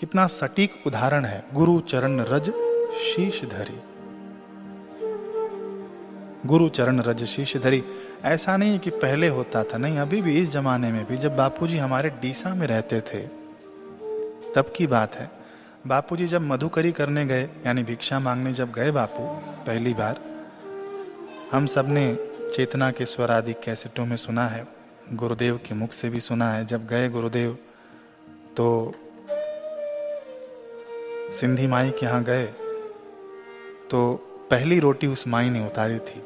कितना 0.00 0.26
सटीक 0.26 0.82
उदाहरण 0.86 1.24
है। 1.24 1.44
गुरु 1.54 1.80
चरण 1.80 2.20
रज 2.20 2.50
शीश 2.98 3.44
धरी। 3.44 3.78
गुरु 6.46 6.68
चरण 6.68 7.00
रज 7.00 7.24
शीश 7.24 7.56
धरी। 7.56 7.84
ऐसा 8.24 8.56
नहीं 8.56 8.78
कि 8.78 8.90
पहले 8.90 9.28
होता 9.28 9.62
था, 9.64 9.78
नहीं, 9.78 9.98
अभी 9.98 10.22
भी 10.22 10.40
इस 10.40 10.50
जमाने 10.50 10.92
में 10.92 11.04
भी, 11.06 11.16
जब 11.16 11.36
बापूजी 11.36 11.78
हमारे 11.78 12.10
डीसा 12.10 12.54
में 12.54 12.66
रहते 12.66 13.00
थे, 13.00 13.22
तब 14.52 14.72
की 14.76 14.86
बात 14.86 15.16
है। 15.16 15.43
बापूजी 15.84 16.26
जब 16.26 16.42
मधुकरी 16.42 16.90
करने 16.92 17.24
गए, 17.26 17.48
यानी 17.66 17.82
भिक्षा 17.82 18.18
मांगने 18.18 18.52
जब 18.52 18.72
गए 18.72 18.90
बापू, 18.90 19.24
पहली 19.66 19.92
बार, 19.94 20.20
हम 21.52 21.66
सबने 21.66 22.04
चेतना 22.54 22.90
के 22.90 23.04
स्वर 23.04 23.30
आदि 23.30 23.52
कैसेटों 23.64 24.06
में 24.06 24.16
सुना 24.16 24.46
है, 24.48 24.66
गुरुदेव 25.12 25.60
के 25.66 25.74
मुख 25.74 25.92
से 25.92 26.10
भी 26.10 26.20
सुना 26.20 26.50
है। 26.52 26.64
जब 26.66 26.86
गए 26.86 27.08
गुरुदेव 27.08 27.58
तो 28.56 28.94
सिंधी 31.32 31.66
माई 31.66 31.90
के 31.90 32.06
यहाँ 32.06 32.22
गए 32.24 32.44
तो 33.90 34.14
पहली 34.50 34.78
रोटी 34.80 35.06
उस 35.06 35.26
माई 35.28 35.50
ने 35.50 35.66
उतारी 35.66 35.98
थी। 36.00 36.22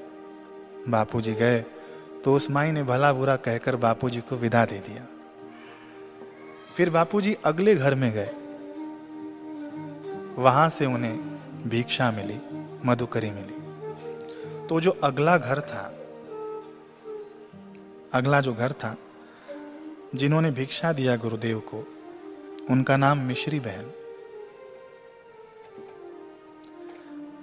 बापूजी 0.89 1.33
गए 1.35 1.65
तो 2.25 2.35
उस 2.35 2.51
माई 2.51 2.71
ने 2.73 2.83
भला 2.83 3.13
बुरा 3.13 3.37
कहकर 3.39 3.77
बापूजी 3.77 4.21
को 4.21 4.37
विदा 4.37 4.65
दे 4.65 4.79
दिया। 4.79 5.07
फिर 6.77 6.91
बापूजी 6.91 7.37
अगले 7.45 7.75
घर 7.75 7.95
में 7.95 8.13
गए 8.13 8.31
वहाँ 10.39 10.69
से 10.69 10.87
उन्हें 10.87 11.69
भिक्षा 11.69 12.11
मिली, 12.11 12.39
मधुकरी 12.85 13.31
मिली। 13.31 14.67
तो 14.67 14.81
जो 14.81 14.91
अगला 15.05 15.37
घर 15.39 15.61
था, 15.61 15.85
अगला 18.15 18.41
जो 18.41 18.53
घर 18.55 18.73
था, 18.73 18.97
जिन्होंने 20.15 20.51
भिक्षा 20.51 20.93
दिया 20.93 21.17
गुरुदेव 21.17 21.59
को, 21.61 21.85
उनका 22.71 22.97
नाम 22.97 23.19
मिश्री 23.19 23.61
बहन। 23.61 23.93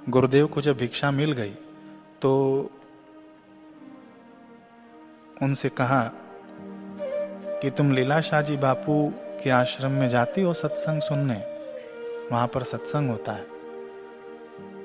गुरुदेव 0.10 0.48
को 0.48 0.62
जब 0.62 0.78
भिक्षा 0.78 1.12
मिल 1.12 1.32
गई 1.32 1.54
तो 2.22 2.32
उनसे 5.42 5.70
कहा 5.70 6.04
कि 7.62 7.70
तुम 7.70 7.92
लीलाशाह 7.92 8.42
जी 8.42 8.58
बापू 8.58 9.14
के 9.44 9.50
आश्रम 9.50 9.92
में 9.92 10.08
जाती 10.10 10.42
हो 10.42 10.54
सत्संग 10.54 11.02
सुनने? 11.02 11.55
वहाँ 12.32 12.48
पर 12.48 12.64
सत्संग 12.64 13.10
होता 13.10 13.32
है। 13.32 13.44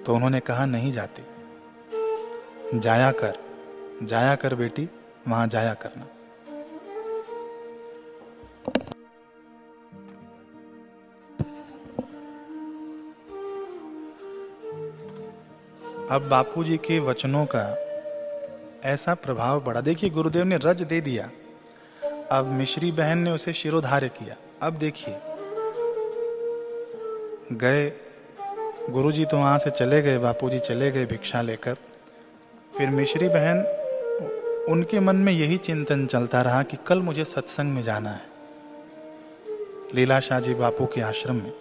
तो 0.03 0.15
उन्होंने 0.15 0.41
कहा, 0.41 0.67
नहीं 0.67 0.93
जाती। 0.93 1.23
जाया 2.79 3.13
कर 3.13 3.39
जाया 4.03 4.35
कर 4.35 4.55
बेटी, 4.55 4.89
वहाँ 5.29 5.47
जाया 5.47 5.75
करना। 5.75 6.09
अब 16.11 16.29
बापूजी 16.29 16.77
के 16.77 16.99
वचनों 16.99 17.47
का 17.47 17.77
ऐसा 18.85 19.15
प्रभाव 19.15 19.61
पड़ा। 19.61 19.81
देखिए, 19.81 20.11
गुरुदेव 20.11 20.45
ने 20.45 20.57
रज 20.57 20.83
दे 20.83 21.01
दिया। 21.01 21.31
अब 22.33 22.47
मिश्री 22.47 22.93
बहन 22.93 23.19
ने 23.19 23.31
उसे 23.31 23.53
शिरोधार्य 23.53 24.09
किया। 24.09 24.37
अब 24.63 24.73
देखिए। 24.73 25.30
गए। 27.53 27.93
गुरुजी 28.91 29.25
तो 29.25 29.37
वहाँ 29.37 29.59
से 29.59 29.71
चले 29.71 30.03
गए, 30.03 30.19
बापूजी 30.19 30.59
चले 30.59 30.91
गए 30.91 31.07
भिक्षा 31.07 31.43
लेकर। 31.43 31.75
फिर 32.79 32.89
मिश्री 32.89 33.29
बहन, 33.29 33.59
उनके 34.69 35.01
मन 35.01 35.17
में 35.17 35.33
यही 35.33 35.57
चिंतन 35.57 36.07
चलता 36.07 36.43
रहा 36.43 36.63
कि 36.63 36.77
कल 36.87 37.03
मुझे 37.03 37.25
सत्संग 37.25 37.73
में 37.73 37.83
जाना 37.83 38.11
है। 38.11 38.29
लीला 39.95 40.21
शाह 40.21 40.41
जी 40.41 40.55
बापू 40.55 40.87
के 40.87 41.01
आश्रम 41.01 41.37
में 41.37 41.53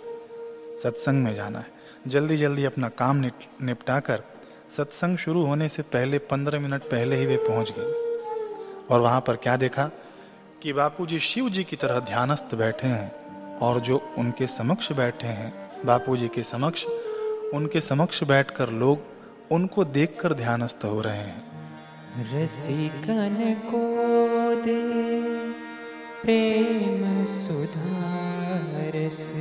सत्संग 0.84 1.23
में 1.23 1.34
जाना 1.36 1.60
है। 1.60 1.65
जल्दी 2.08 2.38
जल्दी 2.38 2.63
अपना 2.63 2.89
काम 2.89 3.23
निपटा 3.62 3.99
कर 3.99 4.23
सत्संग 4.78 5.17
शुरू 5.17 5.45
होने 5.45 5.69
से 5.69 5.82
पहले 5.82 6.17
पंद्रह 6.17 6.60
मिनट 6.60 6.82
पहले 6.82 7.15
ही 7.15 7.25
वे 7.25 7.38
पहुँच 7.38 7.73
गए। 7.78 7.93
और 8.89 8.99
वहाँ 8.99 9.21
पर 9.21 9.36
क्या 9.36 9.58
देखा 9.58 9.89
कि 10.63 10.73
बापूजी 10.73 11.19
शिव 11.19 11.49
जी 11.49 11.63
की 11.63 11.75
तरह 11.75 11.99
ध्यानस्थ 11.99 12.56
बैठे 12.56 12.88
हैं 12.88 13.58
और 13.58 13.80
जो 13.80 14.13
उनके 14.17 14.47
समक्ष 14.47 14.91
बैठे 14.91 15.28
हैं 15.28 15.68
बापूजी 15.85 16.27
के 16.27 16.43
समक्ष, 16.43 16.85
उनके 17.53 17.81
समक्ष 17.81 18.23
बैठकर 18.23 18.69
लोग 18.69 18.99
उनको 19.51 19.83
देखकर 19.83 20.33
ध्यानस्थ 20.33 20.85
हो 20.85 21.01
रहे 21.01 21.17
हैं। 21.17 21.49
रसिकन 22.33 23.61
को 23.65 24.61
दे 24.61 24.83
प्रेम 26.21 27.25
सुधारस। 27.25 29.31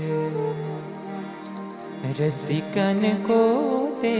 रसिकन 2.20 3.26
को 3.30 3.98
दे 4.02 4.18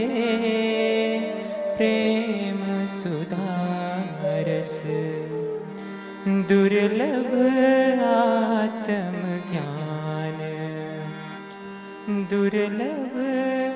प्रेम 1.77 2.85
सुधारस। 2.85 4.83
दुर्लभ 6.27 7.33
आत्म 8.03 9.38
दुर्लभ 12.09 13.17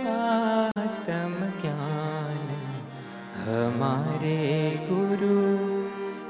आत्म 0.10 1.50
ज्ञान, 1.62 2.48
हमारे 3.38 4.38
गुरु 4.90 5.36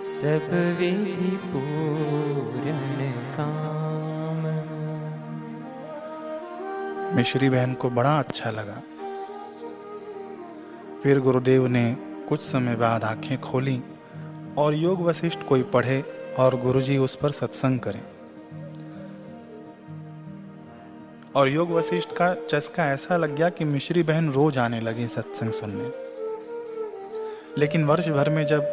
सब 0.04 0.50
विधि 0.80 1.38
पूर्ण 1.46 3.12
काम। 3.38 4.42
मिश्री 7.16 7.50
बहन 7.50 7.74
को 7.74 7.90
बड़ा 7.90 8.20
अच्छा 8.20 8.52
लगा। 8.52 8.82
फिर 11.04 11.20
गुरुदेव 11.20 11.68
ने 11.68 11.98
कुछ 12.30 12.42
समय 12.42 12.76
बाद 12.76 13.04
आँखें 13.04 13.42
खोली 13.42 13.84
और 14.58 14.74
योग 14.74 15.02
वशिष्ठ 15.02 15.40
कोई 15.50 15.64
पढ़े 15.64 16.04
और 16.40 16.56
गुरुजी 16.56 16.98
उस 16.98 17.16
पर 17.16 17.32
सत्संग 17.32 17.80
करें। 17.80 18.02
और 21.36 21.50
योग 21.50 21.72
वशिष्ठ 21.72 22.10
का 22.12 22.34
चस्का 22.34 22.86
ऐसा 22.86 23.18
लग 23.18 23.36
गया 23.36 23.50
कि 23.50 23.66
मिश्री 23.66 24.04
बहन 24.04 24.32
रोज 24.32 24.58
आने 24.58 24.82
लगी 24.82 25.08
सत्संग 25.08 25.52
सुनने। 25.52 25.92
लेकिन 27.58 27.86
वर्ष 27.86 28.08
भर 28.08 28.30
में 28.30 28.46
जब 28.46 28.64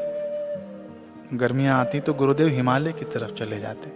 गर्मियाँ 1.34 1.80
आती 1.80 2.00
तो 2.00 2.14
गुरुदेव 2.14 2.48
हिमालय 2.48 2.92
की 2.92 3.04
तरफ़ 3.04 3.32
चले 3.32 3.60
जाते। 3.60 3.92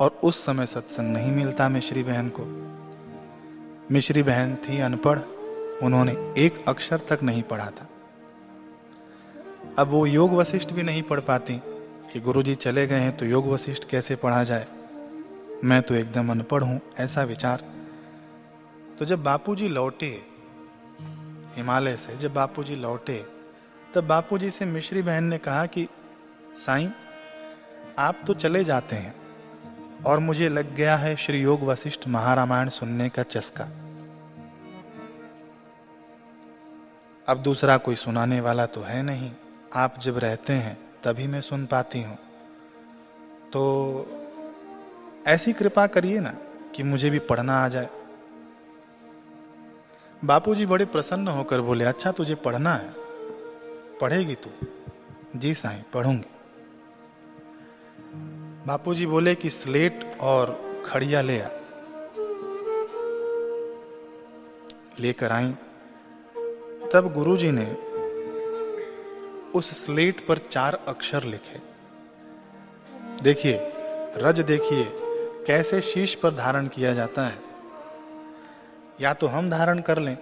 और 0.00 0.20
उस 0.24 0.46
समय 0.46 0.66
सत्संग 0.66 1.12
नहीं 1.12 1.32
मिलता 1.32 1.68
मिश्री 1.68 2.02
बहन 2.02 2.28
को। 2.28 2.42
मिश्री 3.94 4.22
बहन 4.22 4.54
थी 4.54 4.80
अनपढ़, 4.80 5.18
उन्होंने 5.82 6.12
एक 6.38 6.64
अक्षर 6.68 6.98
तक 6.98 7.18
नहीं 7.22 7.42
पढ़ा 7.42 7.66
था। 7.66 7.88
अब 9.78 9.88
वो 9.88 10.06
योग 10.06 10.32
वशिष्ठ 10.32 10.72
भी 10.72 10.82
नहीं 10.82 11.02
पढ़ 11.02 11.20
पाती 11.20 11.54
कि 12.12 12.20
गुरुजी 12.20 12.54
चले 12.54 12.86
गए 12.86 13.00
हैं 13.00 13.16
तो 13.16 13.26
योग 13.26 13.46
वशिष्ठ 13.46 13.84
कैसे 13.90 14.16
पढ़ा 14.16 14.44
जाए? 14.44 14.66
मैं 15.64 15.82
तो 15.82 15.94
एकदम 15.94 16.30
अनपढ़ 16.30 16.62
हूँ, 16.62 16.80
ऐसा 16.98 17.22
विचार। 17.22 17.64
तो 18.98 19.04
जब 19.04 19.22
बापूजी 19.22 19.68
लौटे, 19.68 20.22
हिमालय 21.54 21.96
से 21.96 22.16
जब 22.16 22.34
बापूजी 22.34 22.76
लौटे, 22.76 23.26
तब 23.94 24.04
बापूजी 24.04 24.50
से 24.50 24.64
मिश्री 24.64 25.02
बहन 25.02 25.24
ने 25.24 25.38
कहा 25.38 25.66
कि, 25.66 25.88
साईं, 26.56 26.90
आप 27.98 28.18
तो 28.26 28.34
चले 28.34 28.64
जाते 28.64 28.96
हैं 28.96 29.14
और 30.06 30.18
मुझे 30.18 30.48
लग 30.48 30.74
गया 30.74 30.96
है 30.96 31.16
श्री 31.16 31.40
योग 31.40 31.62
वशिष्ठ 31.62 32.08
महारामायण 32.08 32.68
सुनने 32.68 33.08
का 33.08 33.22
चस्का। 33.22 33.64
अब 37.28 37.42
दूसरा 37.42 37.76
कोई 37.76 37.94
सुनाने 37.94 38.40
वाला 38.40 38.66
तो 38.66 38.80
है 38.80 39.02
नहीं। 39.02 39.32
आप 39.74 39.98
जब 39.98 40.18
रहते 40.18 40.52
हैं, 40.52 40.78
तभी 41.04 41.26
मैं 41.26 41.40
सुन 41.40 41.66
पाती 41.66 42.02
हूँ। 42.02 42.18
तो 43.52 44.16
ऐसी 45.26 45.52
कृपा 45.52 45.86
करिए 45.86 46.20
ना 46.20 46.34
कि 46.74 46.82
मुझे 46.82 47.10
भी 47.10 47.18
पढ़ना 47.18 47.64
आ 47.64 47.68
जाए। 47.68 47.88
बापूजी 50.24 50.66
बड़े 50.66 50.84
प्रसन्न 50.84 51.28
होकर 51.28 51.60
बोले 51.60 51.84
अच्छा 51.84 52.12
तुझे 52.12 52.34
पढ़ना 52.34 52.74
है। 52.74 52.94
पढ़ेगी 54.00 54.34
तू। 54.34 54.66
जी 55.36 55.54
साईं, 55.54 55.82
पढ़ूँगी। 55.94 56.30
बापूजी 58.66 59.06
बोले 59.06 59.34
कि 59.34 59.50
स्लेट 59.50 60.18
और 60.20 60.62
खड़िया 60.86 61.20
ले 61.20 61.40
आ। 61.40 61.48
लेकर 65.00 65.32
आई। 65.32 65.52
तब 66.92 67.12
गुरुजी 67.14 67.50
ने 67.50 67.76
उस 69.54 69.86
स्लेट 69.86 70.26
पर 70.26 70.38
चार 70.38 70.84
अक्षर 70.88 71.22
लिखे। 71.22 71.60
देखिए, 73.22 73.58
रज 74.16 74.40
देखिए। 74.40 74.99
कैसे 75.50 75.80
शीश 75.80 76.14
पर 76.14 76.34
धारण 76.34 76.66
किया 76.66 76.94
जाता 76.94 77.22
है? 77.22 77.38
या 79.00 79.14
तो 79.14 79.26
हम 79.26 79.50
धारण 79.50 79.80
कर 79.80 79.98
लें, 79.98 80.16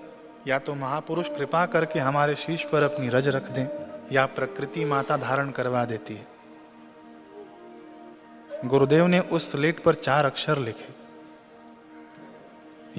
या 0.46 0.58
तो 0.58 0.74
महापुरुष 0.74 1.28
कृपा 1.28 1.66
करके 1.66 1.98
हमारे 1.98 2.36
शीश 2.36 2.62
पर 2.64 2.82
अपनी 2.82 3.08
रज 3.08 3.28
रख 3.28 3.50
दें, 3.50 3.66
या 4.12 4.26
प्रकृति 4.26 4.84
माता 4.84 5.16
धारण 5.16 5.50
करवा 5.50 5.84
देती 5.84 6.14
है। 6.14 6.26
गुरुदेव 8.64 9.06
ने 9.06 9.20
उस 9.20 9.50
स्लेट 9.52 9.82
पर 9.82 9.94
चार 9.94 10.24
अक्षर 10.24 10.58
लिखे। 10.58 10.88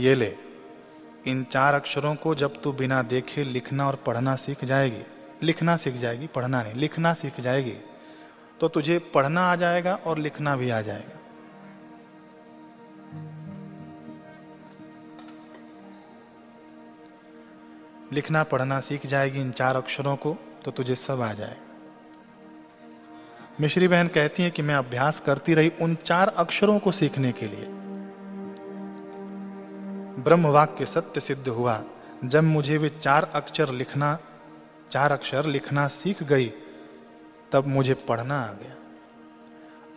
ये 0.02 0.16
ले, 0.16 0.36
इन 1.28 1.44
चार 1.44 1.74
अक्षरों 1.74 2.16
को 2.16 2.36
जब 2.36 2.62
तू 2.62 2.72
बिना 2.72 3.02
देखे 3.02 3.44
लिखना 3.44 3.88
और 3.88 3.96
पढ़ना 3.96 4.36
सीख 4.36 4.66
जाएगी, 4.66 5.04
लिखना 5.44 5.78
सीख 5.78 5.96
जाएगी, 5.96 6.28
पढ़ना 6.28 6.64
नहीं, 6.64 6.74
लिखना 6.74 7.14
सीख 7.14 7.40
जाएगी 7.42 7.78
तो 8.62 8.68
तुझे 8.68 9.00
पढ़ना 9.14 9.52
आ 9.52 9.56
जाएगा 9.56 9.96
और 9.96 10.18
लिखना 10.18 10.56
भी 10.56 10.70
आ 10.70 10.82
जाएगा। 10.82 11.19
लिखना, 18.14 18.44
पढ़ना 18.44 18.80
सीख 18.80 19.06
जाएगी 19.06 19.42
इन 19.42 19.52
चार 19.52 19.76
अक्षरों 19.76 20.16
को 20.16 20.38
तो 20.66 20.72
तुझे 20.72 20.96
सब 20.96 21.22
आ 21.22 21.34
जाएगा 21.34 21.66
मिश्री 23.62 23.88
बहन 23.88 24.08
कहती 24.08 24.44
है 24.44 24.52
कि 24.52 24.62
मैं 24.62 24.76
अभ्यास 24.76 25.20
करती 25.20 25.54
रही 25.54 25.72
उन 25.82 25.96
चार 25.96 26.28
अक्षरों 26.28 26.80
को 26.80 26.92
सीखने 26.92 27.32
के 27.32 27.48
लिए। 27.48 27.66
ब्रह्म 30.24 30.48
वाक्य 30.48 30.86
सत्य 30.86 31.22
सिद्ध 31.22 31.48
हुआ। 31.48 31.82
जब 32.26 32.44
मुझे 32.44 32.78
वे 32.78 32.90
चार 32.90 33.32
अक्षर 33.36 33.70
लिखना, 33.70 34.18
चार 34.92 35.12
अक्षर 35.12 35.46
लिखना 35.46 35.88
सीख 35.88 36.24
गई, 36.24 36.52
तब 37.52 37.68
मुझे 37.68 37.94
पढ़ना 37.94 38.40
आ 38.42 38.52
गया। 38.54 38.76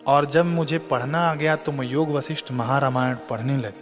और 0.06 0.26
जब 0.26 0.44
मुझे 0.44 0.78
पढ़ना 0.78 1.18
आ 1.20 1.34
गया 1.34 1.56
तो 1.56 1.72
मैं 1.72 1.86
योग 1.86 2.10
वशिष्ठ 2.10 2.52
महारामायण 2.52 3.16
पढ़ने 3.30 3.56
लगी। 3.56 3.81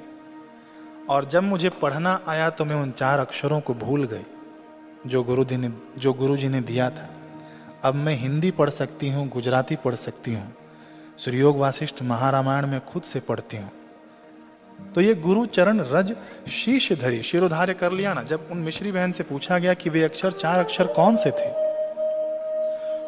और 1.09 1.25
जब 1.25 1.43
मुझे 1.43 1.69
पढ़ना 1.69 2.21
आया 2.29 2.51
तो 2.51 2.65
मैं 2.65 2.77
उन 2.77 2.91
चार 2.91 3.19
अक्षरों 3.19 3.61
को 3.61 3.75
भूल 3.75 4.05
गई, 4.05 4.27
जो 5.07 5.23
गुरु 5.23 5.45
ने 5.53 5.71
जो 5.99 6.13
गुरु 6.13 6.37
जी 6.37 6.49
ने 6.49 6.61
दिया 6.61 6.91
था। 6.91 7.09
अब 7.85 7.95
मैं 7.95 8.15
हिंदी 8.15 8.51
पढ़ 8.51 8.71
सकती 8.71 9.09
हूँ, 9.09 9.29
गुजराती 9.29 9.77
पढ़ 9.77 9.95
सकती 9.95 10.35
हूँ 10.35 10.55
श्रीयोग 11.19 11.59
वासिष्ठ 11.59 12.03
महारामायण 12.03 12.67
में 12.67 12.81
खुद 12.81 13.03
से 13.03 13.21
पढ़ती 13.21 13.57
हूँ। 13.57 13.71
तो 14.95 15.01
ये 15.01 15.15
गुरु 15.15 15.47
चरण 15.47 15.81
रज 15.81 16.17
शीश 16.51 16.93
धरी, 16.93 17.23
शिरोधार्य 17.23 17.75
कर 17.75 17.93
लिया 17.93 18.15
ना, 18.15 18.23
जब 18.23 18.49
उन 18.51 18.59
मिश्री 18.59 18.93
बहन 18.93 19.13
से 19.13 19.23
पूछा 19.23 19.59
गया 19.59 19.75
कि 19.75 19.91
वे 19.91 20.03
अक्षर, 20.03 20.33
चार 20.33 20.59
अक्षर 20.59 20.87
कौन 20.87 21.17
से 21.17 21.31
थे? 21.31 21.49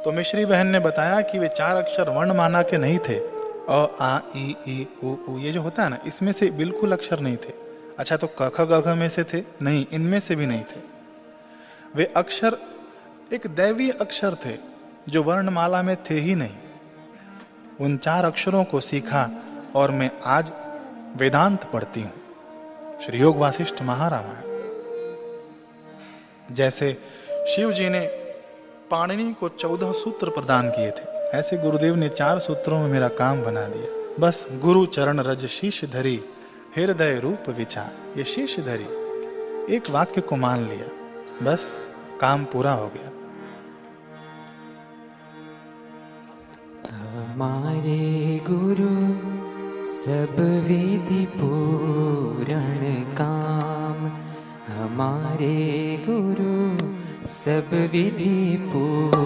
तो 0.02 0.12
मिश्री 0.12 0.44
बहन 0.44 0.66
ने 0.66 0.78
बताया 0.78 1.20
कि 1.20 1.38
वे 1.38 1.48
चार 1.48 1.76
अक्षर 1.76 2.10
वर्ण 2.10 2.34
माना 2.34 2.62
के 2.62 2.78
नहीं 2.78 2.98
थे। 2.98 3.14
अ, 3.14 3.96
आ, 4.00 4.18
ई 4.36 4.56
ई 4.68 4.86
उ, 5.04 5.38
ये 5.38 5.52
जो 5.52 5.62
होता 5.62 5.82
है 5.82 5.88
ना, 5.88 5.98
इसमें 6.06 6.32
से 6.32 6.50
बिल्कुल 6.50 6.92
अक्षर 6.92 7.20
नहीं 7.20 7.36
थे। 7.36 7.71
अच्छा 7.98 8.16
तो 8.16 8.26
कख 8.26 8.60
गघ 8.60 8.88
में 8.88 9.08
से 9.08 9.24
थे? 9.24 9.42
नहीं, 9.62 9.86
इनमें 9.92 10.20
से 10.20 10.36
भी 10.36 10.46
नहीं 10.46 10.62
थे। 10.62 10.80
वे 11.96 12.04
अक्षर, 12.16 12.56
एक 13.32 13.46
दैवीय 13.46 13.90
अक्षर 13.90 14.36
थे, 14.46 14.56
जो 15.08 15.22
वर्णमाला 15.22 15.82
में 15.82 15.96
थे 16.10 16.14
ही 16.14 16.34
नहीं। 16.34 16.56
उन 17.80 17.96
चार 17.96 18.24
अक्षरों 18.24 18.64
को 18.64 18.80
सीखा 18.80 19.28
और 19.74 19.90
मैं 19.90 20.10
आज 20.24 20.50
वेदांत 21.16 21.64
पढ़ती 21.64 22.00
हूँ। 22.00 22.12
श्री 23.00 23.18
योग 23.18 23.36
वासिष्ठ 23.36 23.82
महारामायण। 23.82 24.50
जैसे 26.54 26.92
शिव 27.48 27.72
जी 27.72 27.88
ने 27.88 28.00
पाणिनि 28.90 29.32
को 29.32 29.48
चौदह 29.48 29.92
सूत्र 29.92 30.30
प्रदान 30.30 30.70
किए 30.70 30.90
थे, 30.90 31.04
ऐसे 31.38 31.56
गुरुदेव 31.56 31.94
ने 31.94 32.08
चार 32.08 32.38
सूत्रों 32.38 32.78
में 32.78 32.88
मेरा 32.88 33.08
काम 33.08 33.42
बना 33.42 33.66
दिया। 33.68 34.16
बस 34.20 34.46
गुरु 34.52 34.86
चरण 34.86 35.20
रज 35.20 35.46
शीश 35.46 35.84
धरी 35.84 36.20
हृदय 36.76 37.20
रूप 37.20 37.44
विचार, 37.48 38.18
ये 38.18 38.24
शीश 38.24 38.60
धरी, 38.60 38.84
एक 39.74 39.90
वाक्य 39.90 40.20
को 40.20 40.36
मान 40.36 40.68
लिया। 40.68 40.86
बस, 41.42 41.78
काम 42.20 42.44
पूरा 42.44 42.72
हो 42.72 42.86
गया। 42.88 43.08
हमारे 46.96 48.40
गुरु, 48.50 48.96
सब 49.84 50.36
विधि 50.68 51.26
पूरण 51.26 53.02
काम। 53.16 54.06
हमारे 54.74 55.56
गुरु, 56.08 56.78
सब 57.28 57.88
विधि 57.92 58.56
पूरण 58.56 59.21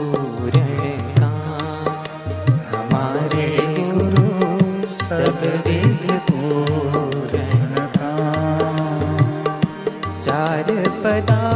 चार 11.06 11.55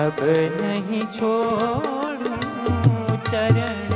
अब 0.00 0.20
नहीं 0.60 1.04
छोड़ू 1.18 2.36
चरण 3.30 3.89